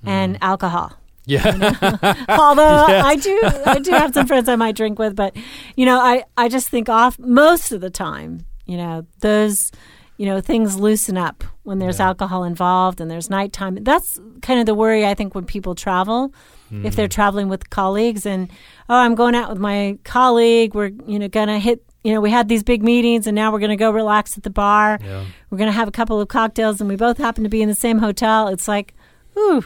Mm. 0.04 0.08
and 0.08 0.38
alcohol. 0.42 0.92
Yeah. 1.26 1.44
Although 2.28 2.84
I 2.88 3.16
do, 3.16 3.40
I 3.64 3.78
do 3.78 3.90
have 3.92 4.12
some 4.12 4.26
friends 4.26 4.48
I 4.48 4.56
might 4.56 4.76
drink 4.76 4.98
with, 4.98 5.16
but 5.16 5.34
you 5.76 5.86
know, 5.86 5.98
I, 5.98 6.24
I 6.36 6.48
just 6.48 6.68
think 6.68 6.88
off 6.88 7.18
most 7.18 7.72
of 7.72 7.80
the 7.80 7.88
time, 7.90 8.44
you 8.66 8.76
know, 8.76 9.06
those, 9.20 9.72
you 10.18 10.26
know, 10.26 10.40
things 10.42 10.76
loosen 10.76 11.16
up 11.16 11.42
when 11.62 11.78
there's 11.78 12.00
alcohol 12.00 12.44
involved 12.44 13.00
and 13.00 13.10
there's 13.10 13.30
nighttime. 13.30 13.76
That's 13.82 14.20
kind 14.42 14.60
of 14.60 14.66
the 14.66 14.74
worry 14.74 15.06
I 15.06 15.14
think 15.14 15.34
when 15.34 15.44
people 15.46 15.74
travel, 15.74 16.34
if 16.70 16.96
they're 16.96 17.08
traveling 17.08 17.48
with 17.48 17.70
colleagues 17.70 18.26
and 18.26 18.50
oh, 18.88 18.96
I'm 18.96 19.14
going 19.14 19.34
out 19.36 19.48
with 19.48 19.58
my 19.58 19.96
colleague, 20.02 20.74
we're 20.74 20.90
you 21.06 21.18
know 21.20 21.28
gonna 21.28 21.58
hit. 21.60 21.82
You 22.04 22.12
know, 22.12 22.20
we 22.20 22.30
had 22.30 22.48
these 22.48 22.62
big 22.62 22.82
meetings, 22.82 23.26
and 23.26 23.34
now 23.34 23.50
we're 23.50 23.58
going 23.58 23.70
to 23.70 23.76
go 23.76 23.90
relax 23.90 24.36
at 24.36 24.44
the 24.44 24.50
bar. 24.50 24.98
Yeah. 25.02 25.24
We're 25.50 25.58
going 25.58 25.68
to 25.68 25.72
have 25.72 25.88
a 25.88 25.92
couple 25.92 26.20
of 26.20 26.28
cocktails, 26.28 26.80
and 26.80 26.88
we 26.88 26.96
both 26.96 27.16
happen 27.18 27.42
to 27.44 27.50
be 27.50 27.62
in 27.62 27.68
the 27.68 27.74
same 27.74 27.98
hotel. 27.98 28.48
It's 28.48 28.68
like, 28.68 28.94
ooh, 29.36 29.64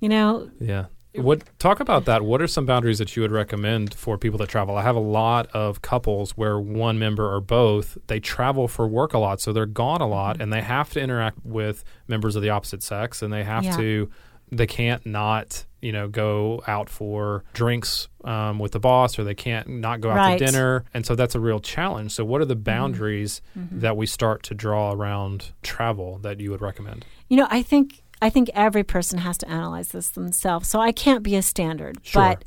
you 0.00 0.08
know, 0.08 0.50
Yeah. 0.60 0.86
What 1.14 1.42
talk 1.58 1.78
about 1.80 2.06
that? 2.06 2.22
What 2.22 2.40
are 2.40 2.46
some 2.46 2.64
boundaries 2.64 2.96
that 2.96 3.14
you 3.14 3.20
would 3.20 3.32
recommend 3.32 3.92
for 3.92 4.16
people 4.16 4.38
that 4.38 4.48
travel? 4.48 4.78
I 4.78 4.82
have 4.82 4.96
a 4.96 5.00
lot 5.00 5.46
of 5.52 5.82
couples 5.82 6.30
where 6.38 6.58
one 6.58 6.98
member 6.98 7.30
or 7.30 7.38
both 7.42 7.98
they 8.06 8.18
travel 8.18 8.66
for 8.66 8.88
work 8.88 9.12
a 9.12 9.18
lot, 9.18 9.38
so 9.38 9.52
they're 9.52 9.66
gone 9.66 10.00
a 10.00 10.08
lot, 10.08 10.36
mm-hmm. 10.36 10.44
and 10.44 10.52
they 10.54 10.62
have 10.62 10.88
to 10.94 11.00
interact 11.00 11.44
with 11.44 11.84
members 12.08 12.34
of 12.34 12.40
the 12.40 12.48
opposite 12.48 12.82
sex, 12.82 13.20
and 13.20 13.30
they 13.30 13.44
have 13.44 13.64
Yeah. 13.64 13.76
to 13.76 14.10
they 14.50 14.66
can't 14.66 15.04
not 15.04 15.66
you 15.82 15.92
know 15.92 16.08
go 16.08 16.62
out 16.66 16.88
for 16.88 17.44
drinks 17.52 18.08
um, 18.24 18.58
with 18.58 18.72
the 18.72 18.80
boss, 18.80 19.18
or 19.18 19.24
they 19.24 19.34
can't 19.34 19.68
not 19.68 20.00
go 20.00 20.10
out 20.10 20.16
Right. 20.16 20.38
to 20.38 20.46
dinner, 20.46 20.84
and 20.94 21.04
so 21.04 21.14
that's 21.14 21.34
a 21.34 21.40
real 21.40 21.60
challenge. 21.60 22.12
So, 22.12 22.24
what 22.24 22.40
are 22.40 22.44
the 22.46 22.56
boundaries 22.56 23.42
that 23.56 23.96
we 23.96 24.06
start 24.06 24.42
to 24.44 24.54
draw 24.54 24.92
around 24.92 25.52
travel 25.62 26.18
that 26.22 26.40
you 26.40 26.50
would 26.50 26.60
recommend? 26.62 27.04
You 27.28 27.36
know, 27.36 27.48
I 27.50 27.62
think 27.62 28.02
I 28.22 28.30
think 28.30 28.48
every 28.54 28.84
person 28.84 29.18
has 29.18 29.36
to 29.38 29.48
analyze 29.50 29.88
this 29.88 30.08
themselves. 30.10 30.68
So 30.68 30.80
I 30.80 30.92
can't 30.92 31.22
be 31.24 31.34
a 31.34 31.42
standard, 31.42 31.98
Sure. 32.02 32.22
but 32.22 32.44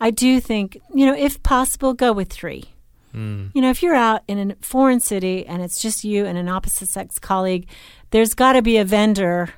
I 0.00 0.10
do 0.10 0.40
think 0.40 0.80
you 0.94 1.04
know, 1.06 1.14
if 1.14 1.42
possible, 1.42 1.92
go 1.92 2.12
with 2.12 2.30
three. 2.32 2.64
Mm. 3.14 3.50
You 3.54 3.62
know, 3.62 3.70
if 3.70 3.82
you're 3.82 3.94
out 3.94 4.22
in 4.28 4.50
a 4.52 4.56
foreign 4.60 5.00
city 5.00 5.44
and 5.46 5.62
it's 5.62 5.80
just 5.82 6.04
you 6.04 6.24
and 6.26 6.36
an 6.38 6.48
opposite 6.48 6.88
sex 6.88 7.18
colleague, 7.18 7.66
there's 8.10 8.34
got 8.34 8.52
to 8.52 8.62
be 8.62 8.76
a 8.78 8.84
vendor 8.84 9.50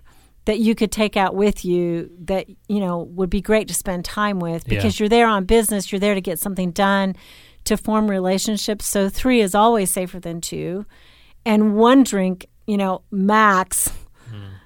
that 0.50 0.58
you 0.58 0.74
could 0.74 0.90
take 0.90 1.16
out 1.16 1.36
with 1.36 1.64
you 1.64 2.10
that 2.24 2.46
you 2.68 2.80
know 2.80 2.98
would 3.16 3.30
be 3.30 3.40
great 3.40 3.68
to 3.68 3.74
spend 3.74 4.04
time 4.04 4.40
with 4.40 4.64
Yeah. 4.66 4.74
because 4.78 4.98
you're 4.98 5.08
there 5.08 5.28
on 5.28 5.44
business. 5.44 5.92
You're 5.92 6.00
there 6.00 6.16
to 6.16 6.20
get 6.20 6.40
something 6.40 6.72
done, 6.72 7.14
to 7.66 7.76
form 7.76 8.10
relationships. 8.10 8.84
So 8.86 9.08
three 9.08 9.40
is 9.40 9.54
always 9.54 9.92
safer 9.92 10.18
than 10.18 10.40
two, 10.40 10.86
and 11.46 11.76
one 11.76 12.02
drink, 12.02 12.46
you 12.66 12.76
know, 12.76 13.02
max 13.12 13.92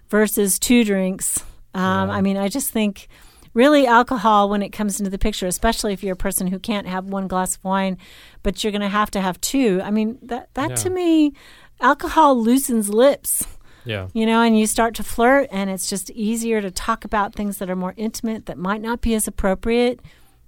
versus 0.09 0.59
two 0.59 0.85
drinks. 0.85 1.39
Um, 1.75 2.11
I 2.11 2.21
mean, 2.23 2.37
I 2.39 2.49
just 2.49 2.71
think 2.71 3.09
really 3.53 3.87
alcohol 3.87 4.49
when 4.49 4.63
it 4.63 4.71
comes 4.71 4.99
into 5.01 5.11
the 5.11 5.19
picture, 5.19 5.47
especially 5.47 5.93
if 5.93 6.03
you're 6.03 6.15
a 6.15 6.17
person 6.17 6.47
who 6.47 6.59
can't 6.59 6.87
have 6.87 7.05
one 7.05 7.29
glass 7.29 7.57
of 7.57 7.65
wine, 7.65 7.99
but 8.43 8.63
you're 8.65 8.71
going 8.73 8.81
to 8.81 8.89
have 8.89 9.11
to 9.13 9.21
have 9.21 9.41
two. 9.41 9.81
I 9.85 9.91
mean, 9.91 10.19
that 10.23 10.49
that 10.55 10.71
Yeah. 10.71 10.77
to 10.77 10.91
me, 10.91 11.33
alcohol 11.81 12.41
loosens 12.41 12.89
lips, 12.89 13.47
Yeah. 13.85 14.09
you 14.13 14.27
know, 14.27 14.41
and 14.43 14.59
you 14.59 14.67
start 14.67 14.95
to 14.97 15.03
flirt, 15.05 15.49
and 15.53 15.69
it's 15.71 15.89
just 15.91 16.11
easier 16.11 16.61
to 16.63 16.71
talk 16.71 17.05
about 17.05 17.35
things 17.35 17.59
that 17.59 17.69
are 17.71 17.77
more 17.77 17.95
intimate 17.97 18.47
that 18.47 18.59
might 18.59 18.81
not 18.81 19.01
be 19.01 19.15
as 19.15 19.27
appropriate 19.29 20.01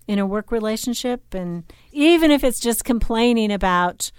in 0.08 0.18
a 0.18 0.26
work 0.26 0.50
relationship, 0.52 1.34
and 1.34 1.64
even 1.92 2.30
if 2.30 2.42
it's 2.44 2.60
just 2.60 2.84
complaining 2.84 3.52
about. 3.52 4.10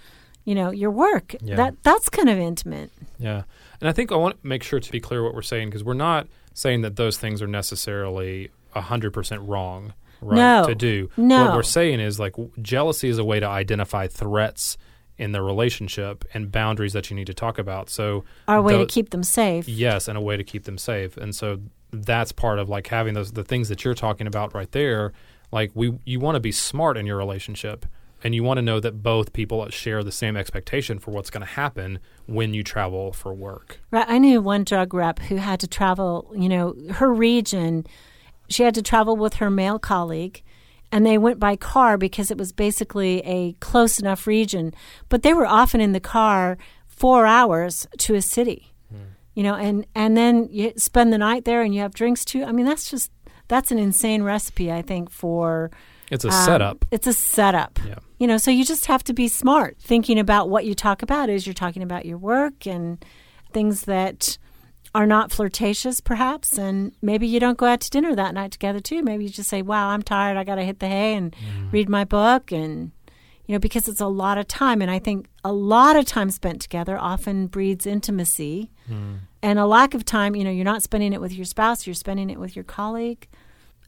You 0.44 0.54
know 0.54 0.70
your 0.70 0.90
work. 0.90 1.34
Yeah. 1.42 1.56
That 1.56 1.74
that's 1.82 2.08
kind 2.08 2.30
of 2.30 2.38
intimate. 2.38 2.90
Yeah. 3.18 3.42
And 3.82 3.88
I 3.88 3.92
think 3.92 4.10
I 4.10 4.16
want 4.16 4.40
to 4.40 4.46
make 4.46 4.62
sure 4.62 4.80
to 4.80 4.90
be 4.90 4.98
clear 4.98 5.22
what 5.22 5.34
we're 5.34 5.42
saying 5.42 5.68
because 5.68 5.84
we're 5.84 5.92
not 5.92 6.26
saying 6.54 6.80
that 6.80 6.96
those 6.96 7.18
things 7.18 7.42
are 7.42 7.46
necessarily 7.46 8.48
100% 8.74 9.46
wrong 9.46 9.92
right 10.22 10.36
No. 10.36 10.66
to 10.66 10.74
do. 10.74 11.10
No. 11.18 11.44
What 11.44 11.54
we're 11.56 11.62
saying 11.64 12.00
is 12.00 12.18
like 12.18 12.34
jealousy 12.62 13.10
is 13.10 13.18
a 13.18 13.24
way 13.24 13.40
to 13.40 13.46
identify 13.46 14.06
threats 14.06 14.78
in 15.18 15.32
the 15.32 15.42
relationship 15.42 16.24
and 16.32 16.50
boundaries 16.50 16.92
that 16.92 17.10
you 17.10 17.16
need 17.16 17.26
to 17.26 17.34
talk 17.34 17.58
about. 17.58 17.90
So 17.90 18.24
Our 18.46 18.62
way 18.62 18.74
tho- 18.74 18.84
to 18.84 18.86
keep 18.86 19.10
them 19.10 19.22
safe. 19.22 19.68
Yes, 19.68 20.08
and 20.08 20.16
a 20.16 20.20
way 20.20 20.36
to 20.36 20.44
keep 20.44 20.64
them 20.64 20.78
safe. 20.78 21.16
And 21.16 21.34
so 21.34 21.60
that's 21.90 22.32
part 22.32 22.58
of 22.58 22.68
like 22.68 22.86
having 22.86 23.14
those 23.14 23.32
the 23.32 23.44
things 23.44 23.68
that 23.68 23.84
you're 23.84 23.94
talking 23.94 24.26
about 24.26 24.54
right 24.54 24.70
there. 24.72 25.12
Like 25.50 25.70
we 25.74 25.98
you 26.04 26.20
want 26.20 26.36
to 26.36 26.40
be 26.40 26.52
smart 26.52 26.96
in 26.96 27.06
your 27.06 27.16
relationship 27.16 27.86
and 28.22 28.34
you 28.34 28.42
want 28.42 28.58
to 28.58 28.62
know 28.62 28.80
that 28.80 29.02
both 29.02 29.32
people 29.32 29.68
share 29.70 30.02
the 30.02 30.12
same 30.12 30.36
expectation 30.36 30.98
for 30.98 31.12
what's 31.12 31.30
going 31.30 31.42
to 31.42 31.52
happen 31.52 32.00
when 32.26 32.52
you 32.52 32.62
travel 32.62 33.12
for 33.12 33.32
work. 33.32 33.80
Right. 33.90 34.06
I 34.08 34.18
knew 34.18 34.40
one 34.42 34.64
drug 34.64 34.92
rep 34.92 35.20
who 35.20 35.36
had 35.36 35.60
to 35.60 35.68
travel, 35.68 36.32
you 36.36 36.48
know, 36.48 36.74
her 36.94 37.12
region, 37.12 37.86
she 38.48 38.64
had 38.64 38.74
to 38.74 38.82
travel 38.82 39.16
with 39.16 39.34
her 39.34 39.50
male 39.50 39.78
colleague, 39.78 40.42
and 40.90 41.04
they 41.04 41.18
went 41.18 41.38
by 41.38 41.56
car 41.56 41.98
because 41.98 42.30
it 42.30 42.38
was 42.38 42.52
basically 42.52 43.20
a 43.20 43.52
close 43.60 43.98
enough 43.98 44.26
region. 44.26 44.72
But 45.08 45.22
they 45.22 45.34
were 45.34 45.46
often 45.46 45.80
in 45.80 45.92
the 45.92 46.00
car 46.00 46.58
four 46.86 47.26
hours 47.26 47.86
to 47.98 48.14
a 48.14 48.22
city, 48.22 48.72
you 49.34 49.42
know, 49.42 49.54
and, 49.54 49.86
and 49.94 50.16
then 50.16 50.48
you 50.50 50.72
spend 50.76 51.12
the 51.12 51.18
night 51.18 51.44
there 51.44 51.62
and 51.62 51.74
you 51.74 51.80
have 51.82 51.94
drinks 51.94 52.24
too. 52.24 52.42
I 52.42 52.52
mean, 52.52 52.66
that's 52.66 52.90
just, 52.90 53.12
that's 53.46 53.70
an 53.70 53.78
insane 53.78 54.22
recipe, 54.22 54.72
I 54.72 54.82
think, 54.82 55.10
for 55.10 55.70
It's 56.10 56.24
a 56.24 56.28
um, 56.28 56.44
setup. 56.44 56.84
It's 56.90 57.06
a 57.06 57.12
setup. 57.12 57.78
Yeah. 57.86 57.98
You 58.18 58.26
know, 58.26 58.36
so 58.36 58.50
you 58.50 58.64
just 58.64 58.86
have 58.86 59.04
to 59.04 59.14
be 59.14 59.28
smart 59.28 59.76
thinking 59.78 60.18
about 60.18 60.48
what 60.48 60.64
you 60.64 60.74
talk 60.74 61.02
about 61.02 61.30
as 61.30 61.46
you're 61.46 61.54
talking 61.54 61.82
about 61.82 62.04
your 62.04 62.18
work 62.18 62.66
and 62.66 63.04
things 63.52 63.82
that 63.82 64.38
are 64.94 65.06
not 65.06 65.30
flirtatious, 65.30 66.00
perhaps. 66.00 66.58
And 66.58 66.92
maybe 67.02 67.26
you 67.26 67.40
don't 67.40 67.58
go 67.58 67.66
out 67.66 67.80
to 67.80 67.90
dinner 67.90 68.14
that 68.14 68.34
night 68.34 68.52
together, 68.52 68.80
too. 68.80 69.02
Maybe 69.02 69.24
you 69.24 69.30
just 69.30 69.50
say, 69.50 69.62
wow, 69.62 69.88
I'm 69.88 70.02
tired. 70.02 70.36
I 70.36 70.44
got 70.44 70.56
to 70.56 70.64
hit 70.64 70.80
the 70.80 70.88
hay 70.88 71.14
and 71.14 71.32
mm. 71.32 71.72
read 71.72 71.88
my 71.88 72.04
book. 72.04 72.52
And, 72.52 72.92
you 73.46 73.54
know, 73.54 73.58
because 73.58 73.88
it's 73.88 74.00
a 74.00 74.06
lot 74.06 74.38
of 74.38 74.48
time. 74.48 74.82
And 74.82 74.90
I 74.90 74.98
think 74.98 75.28
a 75.44 75.52
lot 75.52 75.96
of 75.96 76.04
time 76.04 76.30
spent 76.30 76.60
together 76.60 76.98
often 76.98 77.46
breeds 77.46 77.86
intimacy. 77.86 78.70
Hmm. 78.86 79.14
And 79.42 79.58
a 79.58 79.66
lack 79.66 79.94
of 79.94 80.04
time, 80.04 80.34
you 80.34 80.44
know, 80.44 80.50
you're 80.50 80.64
not 80.64 80.82
spending 80.82 81.12
it 81.12 81.20
with 81.20 81.32
your 81.32 81.44
spouse, 81.44 81.86
you're 81.86 81.94
spending 81.94 82.28
it 82.28 82.40
with 82.40 82.56
your 82.56 82.64
colleague. 82.64 83.28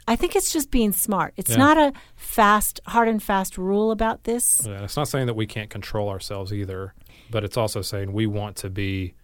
I 0.09 0.17
think 0.17 0.35
it's 0.35 0.53
just 0.53 0.71
being 0.71 0.93
smart. 0.93 1.35
It's 1.37 1.51
Yeah. 1.51 1.57
not 1.57 1.77
a 1.77 1.93
fast, 2.17 2.81
hard 2.87 3.09
and 3.09 3.23
fast 3.23 3.59
rule 3.59 3.91
about 3.91 4.25
this. 4.25 4.63
Yeah, 4.67 4.83
it's 4.83 4.97
not 4.97 5.09
saying 5.09 5.27
that 5.27 5.35
we 5.35 5.47
can't 5.47 5.71
control 5.71 6.09
ourselves 6.09 6.53
either, 6.53 6.95
but 7.31 7.45
it's 7.45 7.57
also 7.57 7.83
saying 7.83 8.13
we 8.13 8.27
want 8.27 8.57
to 8.57 8.71
be, 8.71 9.15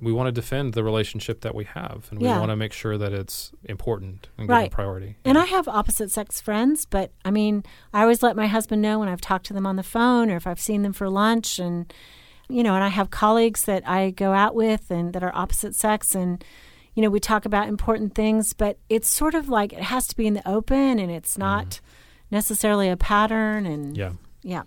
we 0.00 0.12
want 0.12 0.28
to 0.28 0.32
defend 0.32 0.74
the 0.74 0.82
relationship 0.82 1.42
that 1.42 1.54
we 1.54 1.64
have, 1.64 2.08
and 2.10 2.20
we 2.20 2.26
Yeah. 2.26 2.38
want 2.38 2.50
to 2.50 2.56
make 2.56 2.72
sure 2.72 2.96
that 2.96 3.12
it's 3.12 3.52
important 3.64 4.28
and 4.38 4.46
given 4.46 4.62
Right. 4.62 4.70
priority. 4.70 5.16
And 5.24 5.36
I 5.36 5.44
have 5.44 5.68
opposite 5.68 6.10
sex 6.10 6.40
friends, 6.40 6.86
but 6.86 7.12
I 7.24 7.30
mean, 7.30 7.64
I 7.92 8.02
always 8.02 8.22
let 8.22 8.36
my 8.36 8.46
husband 8.46 8.80
know 8.80 8.98
when 8.98 9.08
I've 9.08 9.20
talked 9.20 9.46
to 9.46 9.52
them 9.52 9.66
on 9.66 9.76
the 9.76 9.82
phone 9.82 10.30
or 10.30 10.36
if 10.36 10.46
I've 10.46 10.60
seen 10.60 10.82
them 10.82 10.92
for 10.92 11.08
lunch. 11.10 11.58
And, 11.58 11.92
you 12.48 12.62
know, 12.62 12.74
and 12.74 12.82
I 12.82 12.88
have 12.88 13.10
colleagues 13.10 13.64
that 13.64 13.86
I 13.86 14.10
go 14.10 14.32
out 14.32 14.54
with 14.54 14.90
and 14.90 15.12
that 15.12 15.22
are 15.22 15.32
opposite 15.34 15.74
sex. 15.74 16.14
And, 16.14 16.42
you 16.94 17.02
know, 17.02 17.10
we 17.10 17.20
talk 17.20 17.44
about 17.44 17.68
important 17.68 18.14
things, 18.14 18.52
but 18.54 18.78
it's 18.88 19.08
sort 19.08 19.34
of 19.34 19.48
like 19.48 19.72
it 19.72 19.82
has 19.82 20.06
to 20.08 20.16
be 20.16 20.26
in 20.26 20.34
the 20.34 20.48
open 20.48 20.98
and 20.98 21.10
it's 21.10 21.32
mm-hmm. 21.32 21.42
not 21.42 21.80
necessarily 22.30 22.88
a 22.88 22.96
pattern. 22.96 23.66
And, 23.66 23.96
yeah. 23.96 24.12
yeah. 24.42 24.62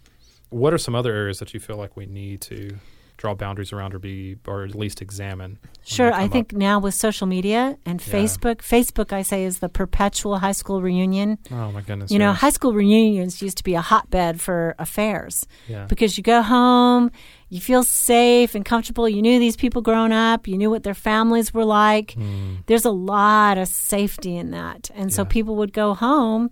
What 0.50 0.74
are 0.74 0.78
some 0.78 0.93
other 0.93 1.13
areas 1.13 1.39
that 1.39 1.54
you 1.54 1.60
feel 1.60 1.78
like 1.78 1.98
we 1.98 2.06
need 2.06 2.41
to 2.41 2.78
draw 3.23 3.33
boundaries 3.33 3.71
around, 3.71 3.93
or 3.95 3.99
be, 3.99 4.36
or 4.45 4.65
at 4.65 4.75
least 4.75 5.01
examine? 5.01 5.57
Sure. 5.86 6.12
I 6.13 6.27
think 6.27 6.51
up? 6.53 6.59
now 6.59 6.77
with 6.77 6.93
social 6.93 7.25
media 7.25 7.77
and 7.86 8.05
Yeah. 8.05 8.13
Facebook, 8.13 8.57
Facebook, 8.57 9.13
I 9.13 9.21
say, 9.21 9.45
is 9.45 9.59
the 9.59 9.69
perpetual 9.69 10.39
high 10.39 10.51
school 10.51 10.81
reunion. 10.81 11.38
Oh 11.49 11.71
my 11.71 11.79
goodness. 11.79 12.12
You 12.12 12.19
know, 12.19 12.33
high 12.33 12.49
school 12.49 12.73
reunions 12.73 13.41
used 13.41 13.55
to 13.59 13.63
be 13.63 13.75
a 13.75 13.81
hotbed 13.81 14.41
for 14.41 14.75
affairs 14.77 15.47
Yeah. 15.69 15.86
because 15.88 16.17
you 16.17 16.23
go 16.23 16.41
home, 16.41 17.12
you 17.47 17.62
feel 17.62 17.83
safe 17.83 18.55
and 18.55 18.65
comfortable. 18.65 19.07
You 19.07 19.21
knew 19.21 19.39
these 19.39 19.55
people 19.55 19.81
growing 19.81 20.12
up, 20.12 20.45
you 20.45 20.57
knew 20.57 20.69
what 20.69 20.83
their 20.83 20.93
families 20.93 21.53
were 21.53 21.63
like. 21.63 22.12
Hmm. 22.15 22.55
There's 22.65 22.83
a 22.83 22.91
lot 22.91 23.57
of 23.57 23.69
safety 23.69 24.36
in 24.36 24.51
that. 24.51 24.91
And 24.93 25.13
so 25.13 25.23
people 25.23 25.55
would 25.55 25.71
go 25.71 25.93
home, 25.93 26.51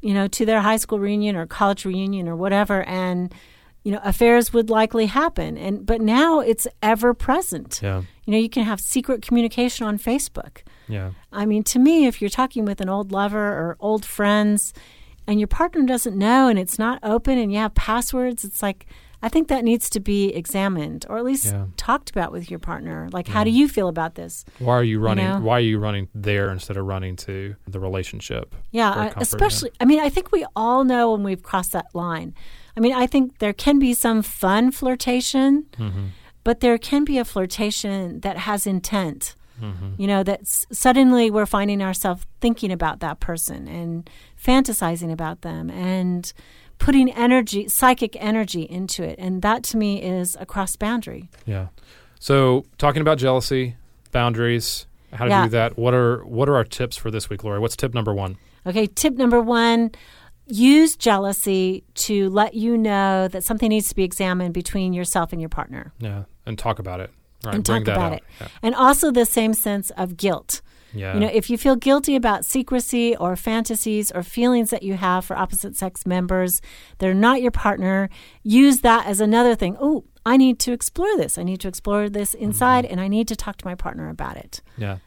you 0.00 0.14
know, 0.14 0.28
to 0.28 0.46
their 0.46 0.60
high 0.60 0.76
school 0.78 1.00
reunion 1.00 1.34
or 1.34 1.46
college 1.46 1.84
reunion 1.84 2.28
or 2.28 2.36
whatever 2.36 2.84
and 2.84 3.34
you 3.84 3.92
know, 3.92 4.00
affairs 4.04 4.52
would 4.52 4.70
likely 4.70 5.06
happen. 5.06 5.56
And 5.58 5.84
but 5.84 6.00
now 6.00 6.40
it's 6.40 6.66
ever 6.82 7.14
present. 7.14 7.80
Yeah. 7.82 8.02
You 8.24 8.32
know, 8.32 8.38
you 8.38 8.48
can 8.48 8.64
have 8.64 8.80
secret 8.80 9.22
communication 9.22 9.86
on 9.86 9.98
Facebook. 9.98 10.58
Yeah. 10.88 11.10
I 11.32 11.46
mean, 11.46 11.62
to 11.64 11.78
me, 11.78 12.06
if 12.06 12.20
you're 12.20 12.30
talking 12.30 12.64
with 12.64 12.80
an 12.80 12.88
old 12.88 13.10
lover 13.12 13.38
or 13.44 13.76
old 13.80 14.04
friends 14.04 14.72
and 15.26 15.40
your 15.40 15.48
partner 15.48 15.82
doesn't 15.84 16.16
know 16.16 16.48
and 16.48 16.58
it's 16.58 16.78
not 16.78 17.00
open 17.02 17.38
and 17.38 17.52
you 17.52 17.58
have 17.58 17.74
passwords, 17.74 18.44
it's 18.44 18.62
like, 18.62 18.86
I 19.24 19.28
think 19.28 19.46
that 19.48 19.62
needs 19.64 19.88
to 19.90 20.00
be 20.00 20.34
examined 20.34 21.06
or 21.08 21.16
at 21.18 21.24
least 21.24 21.46
Yeah. 21.46 21.66
talked 21.76 22.10
about 22.10 22.30
with 22.32 22.50
your 22.50 22.58
partner. 22.60 23.08
Like, 23.12 23.28
how 23.28 23.42
do 23.44 23.50
you 23.50 23.68
feel 23.68 23.88
about 23.88 24.14
this? 24.16 24.44
Why 24.58 24.74
are 24.74 24.82
you 24.84 24.98
running? 25.00 25.24
know? 25.26 25.40
Why 25.40 25.56
are 25.58 25.60
you 25.60 25.78
running 25.78 26.08
there 26.14 26.50
instead 26.50 26.76
of 26.76 26.86
running 26.86 27.16
to 27.16 27.54
the 27.68 27.78
relationship? 27.80 28.54
Yeah, 28.72 28.90
I- 28.92 29.06
yeah. 29.06 29.12
especially, 29.16 29.70
I 29.80 29.84
mean, 29.84 30.00
I 30.00 30.08
think 30.08 30.30
we 30.32 30.44
all 30.56 30.82
know 30.84 31.12
when 31.12 31.22
we've 31.24 31.42
crossed 31.42 31.72
that 31.72 31.86
line. 31.94 32.34
I 32.76 32.80
mean, 32.80 32.92
I 32.94 33.06
think 33.06 33.38
there 33.38 33.52
can 33.52 33.78
be 33.78 33.94
some 33.94 34.22
fun 34.22 34.70
flirtation, 34.70 35.66
Mm-hmm. 35.78 36.06
but 36.44 36.60
there 36.60 36.78
can 36.78 37.04
be 37.04 37.18
a 37.18 37.24
flirtation 37.24 38.20
that 38.20 38.36
has 38.38 38.66
intent. 38.66 39.34
Mm-hmm. 39.60 39.94
You 39.98 40.06
know, 40.06 40.22
that 40.24 40.40
s- 40.40 40.66
suddenly 40.72 41.30
we're 41.30 41.46
finding 41.46 41.82
ourselves 41.82 42.24
thinking 42.40 42.72
about 42.72 43.00
that 43.00 43.20
person 43.20 43.68
and 43.68 44.08
fantasizing 44.42 45.12
about 45.12 45.42
them 45.42 45.70
and 45.70 46.32
putting 46.78 47.12
energy, 47.12 47.68
psychic 47.68 48.16
energy 48.18 48.62
into 48.62 49.04
it. 49.04 49.16
And 49.18 49.42
that 49.42 49.62
to 49.64 49.76
me 49.76 50.02
is 50.02 50.36
a 50.40 50.46
cross 50.46 50.74
boundary. 50.74 51.28
Yeah. 51.46 51.68
So 52.18 52.64
talking 52.78 53.02
about 53.02 53.18
jealousy, 53.18 53.76
boundaries, 54.10 54.86
how 55.12 55.24
to 55.26 55.30
Yeah. 55.30 55.44
do 55.44 55.50
that. 55.50 55.78
What 55.78 55.94
are 55.94 56.24
what 56.24 56.48
are 56.48 56.56
our 56.56 56.64
tips 56.64 56.96
for 56.96 57.10
this 57.10 57.28
week, 57.30 57.44
Lori? 57.44 57.60
What's 57.60 57.76
tip 57.76 57.94
number 57.94 58.12
one? 58.14 58.36
Okay, 58.66 58.86
tip 58.86 59.14
number 59.14 59.40
one 59.40 59.90
use 60.52 60.96
jealousy 60.96 61.84
to 61.94 62.28
let 62.30 62.54
you 62.54 62.76
know 62.76 63.28
that 63.28 63.42
something 63.44 63.68
needs 63.70 63.88
to 63.88 63.94
be 63.94 64.04
examined 64.04 64.54
between 64.54 64.92
yourself 64.92 65.32
and 65.32 65.40
your 65.40 65.48
partner. 65.48 65.92
Yeah, 65.98 66.24
and 66.46 66.58
talk 66.58 66.78
about 66.78 67.00
it. 67.00 67.10
Right, 67.44 67.54
and 67.56 67.64
bring 67.64 67.84
talk 67.84 67.86
that 67.86 67.96
about 67.96 68.12
out. 68.12 68.18
it. 68.18 68.24
Yeah. 68.40 68.48
And 68.62 68.74
also 68.74 69.10
the 69.10 69.24
same 69.26 69.54
sense 69.54 69.90
of 69.96 70.16
guilt. 70.16 70.60
Yeah. 70.94 71.14
You 71.14 71.20
know, 71.20 71.30
if 71.32 71.48
you 71.48 71.56
feel 71.56 71.74
guilty 71.74 72.14
about 72.16 72.44
secrecy 72.44 73.16
or 73.16 73.34
fantasies 73.34 74.12
or 74.12 74.22
feelings 74.22 74.68
that 74.70 74.82
you 74.82 74.94
have 74.94 75.24
for 75.24 75.36
opposite 75.36 75.74
sex 75.74 76.04
members, 76.06 76.60
they're 76.98 77.14
not 77.14 77.40
your 77.40 77.50
partner, 77.50 78.10
use 78.42 78.80
that 78.82 79.06
as 79.06 79.18
another 79.20 79.54
thing. 79.54 79.76
Oh, 79.80 80.04
I 80.26 80.36
need 80.36 80.58
to 80.60 80.72
explore 80.72 81.16
this. 81.16 81.38
I 81.38 81.42
need 81.44 81.60
to 81.60 81.68
explore 81.68 82.08
this 82.10 82.34
Mm-hmm. 82.34 82.44
inside 82.44 82.84
and 82.84 83.00
I 83.00 83.08
need 83.08 83.26
to 83.28 83.36
talk 83.36 83.56
to 83.56 83.64
my 83.66 83.74
partner 83.74 84.08
about 84.10 84.36
it. 84.36 84.60
yeah. 84.76 84.98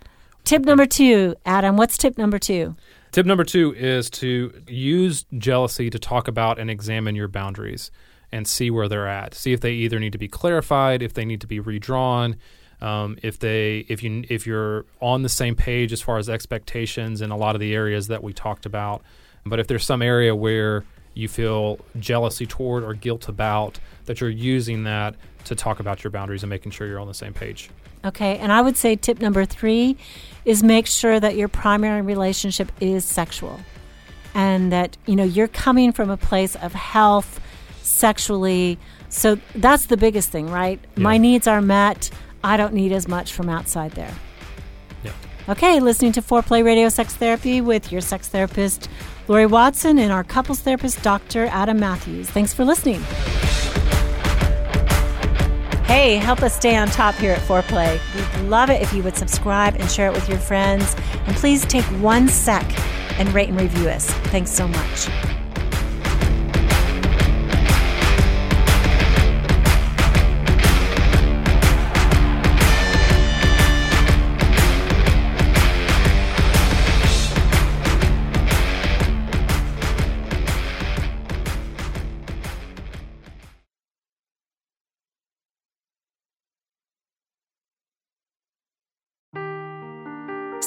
Tip 0.44 0.64
number 0.64 0.86
two, 0.86 1.36
Adam, 1.46 1.76
what's 1.76 1.98
tip 1.98 2.18
number 2.20 2.38
two? 2.38 2.76
Tip 3.16 3.26
number 3.26 3.46
two 3.46 3.74
is 3.78 4.10
to 4.10 4.52
use 4.68 5.26
jealousy 5.38 5.90
to 5.90 5.98
talk 5.98 6.28
about 6.28 6.60
and 6.60 6.70
examine 6.70 7.16
your 7.16 7.30
boundaries 7.30 7.90
and 8.30 8.46
see 8.46 8.70
where 8.70 8.90
they're 8.90 9.08
at. 9.08 9.34
See 9.34 9.54
if 9.54 9.62
they 9.62 9.72
either 9.72 10.02
need 10.02 10.12
to 10.12 10.18
be 10.18 10.28
clarified, 10.28 11.02
if 11.02 11.14
they 11.14 11.24
need 11.24 11.40
to 11.40 11.48
be 11.48 11.62
redrawn, 11.62 12.36
um, 12.82 13.18
if 13.24 13.40
they 13.40 13.86
if 13.88 14.04
you 14.04 14.26
if 14.28 14.46
you're 14.46 14.86
on 15.00 15.22
the 15.22 15.30
same 15.30 15.56
page 15.56 15.94
as 15.94 16.02
far 16.02 16.18
as 16.18 16.28
expectations 16.28 17.22
in 17.22 17.32
a 17.32 17.38
lot 17.38 17.56
of 17.56 17.62
the 17.62 17.74
areas 17.74 18.08
that 18.08 18.22
we 18.22 18.34
talked 18.34 18.66
about. 18.66 19.02
But 19.46 19.62
if 19.62 19.68
there's 19.68 19.86
some 19.86 20.02
area 20.02 20.36
where 20.36 20.84
you 21.14 21.30
feel 21.30 21.80
jealousy 21.98 22.46
toward 22.46 22.84
or 22.84 22.94
guilt 22.94 23.30
about, 23.30 23.80
that 24.08 24.20
you're 24.20 24.30
using 24.30 24.84
that 24.84 25.16
to 25.46 25.56
talk 25.56 25.80
about 25.80 26.04
your 26.04 26.12
boundaries 26.12 26.44
and 26.44 26.50
making 26.50 26.74
sure 26.74 26.86
you're 26.86 27.00
on 27.00 27.08
the 27.08 27.14
same 27.14 27.34
page. 27.34 27.70
Okay, 28.06 28.38
and 28.38 28.52
I 28.52 28.62
would 28.62 28.78
say 28.78 28.96
tip 28.96 29.20
number 29.20 29.46
three 29.46 29.98
is 30.46 30.62
make 30.62 30.86
sure 30.86 31.20
that 31.20 31.36
your 31.36 31.48
primary 31.48 32.02
relationship 32.02 32.72
is 32.80 33.04
sexual, 33.04 33.60
and 34.36 34.72
that 34.72 34.96
you 35.08 35.16
know 35.16 35.24
you're 35.24 35.48
coming 35.48 35.92
from 35.92 36.10
a 36.10 36.18
place 36.18 36.56
of 36.56 36.74
health 36.74 37.42
sexually. 37.82 38.78
So 39.10 39.40
that's 39.56 39.88
the 39.88 39.98
biggest 39.98 40.30
thing, 40.30 40.50
right? 40.50 40.80
My 40.96 41.18
needs 41.18 41.48
are 41.48 41.62
met. 41.62 42.12
I 42.44 42.58
don't 42.58 42.74
need 42.74 42.92
as 42.92 43.08
much 43.08 43.34
from 43.34 43.50
outside 43.50 43.92
there. 43.92 44.14
Yeah. 45.04 45.14
Okay, 45.50 45.80
listening 45.80 46.12
to 46.14 46.22
Foreplay 46.22 46.64
Radio 46.64 46.90
Sex 46.90 47.16
Therapy 47.16 47.60
with 47.62 47.92
your 47.92 48.02
sex 48.02 48.28
therapist 48.28 48.90
Lori 49.28 49.48
Watson 49.48 49.98
and 49.98 50.12
our 50.12 50.24
couples 50.24 50.60
therapist 50.60 51.02
Dr. 51.02 51.46
Adam 51.46 51.80
Matthews. 51.80 52.30
Thanks 52.30 52.54
for 52.54 52.66
listening. 52.66 53.02
Hey, 55.86 56.16
help 56.16 56.42
us 56.42 56.56
stay 56.56 56.76
on 56.76 56.88
top 56.88 57.14
here 57.16 57.32
at 57.32 57.40
Foreplay. 57.42 58.00
We'd 58.16 58.50
love 58.50 58.72
it 58.72 58.82
if 58.82 58.92
you 58.92 59.04
would 59.04 59.16
subscribe 59.16 59.76
and 59.76 59.90
share 59.90 60.10
it 60.10 60.14
with 60.14 60.28
your 60.28 60.40
friends. 60.40 60.96
And 61.28 61.36
please 61.36 61.64
take 61.64 61.86
one 62.02 62.28
sec 62.28 62.66
and 63.20 63.32
rate 63.34 63.50
and 63.50 63.62
review 63.62 63.90
us. 63.90 64.10
Thanks 64.10 64.50
so 64.50 64.68
much. 64.68 65.35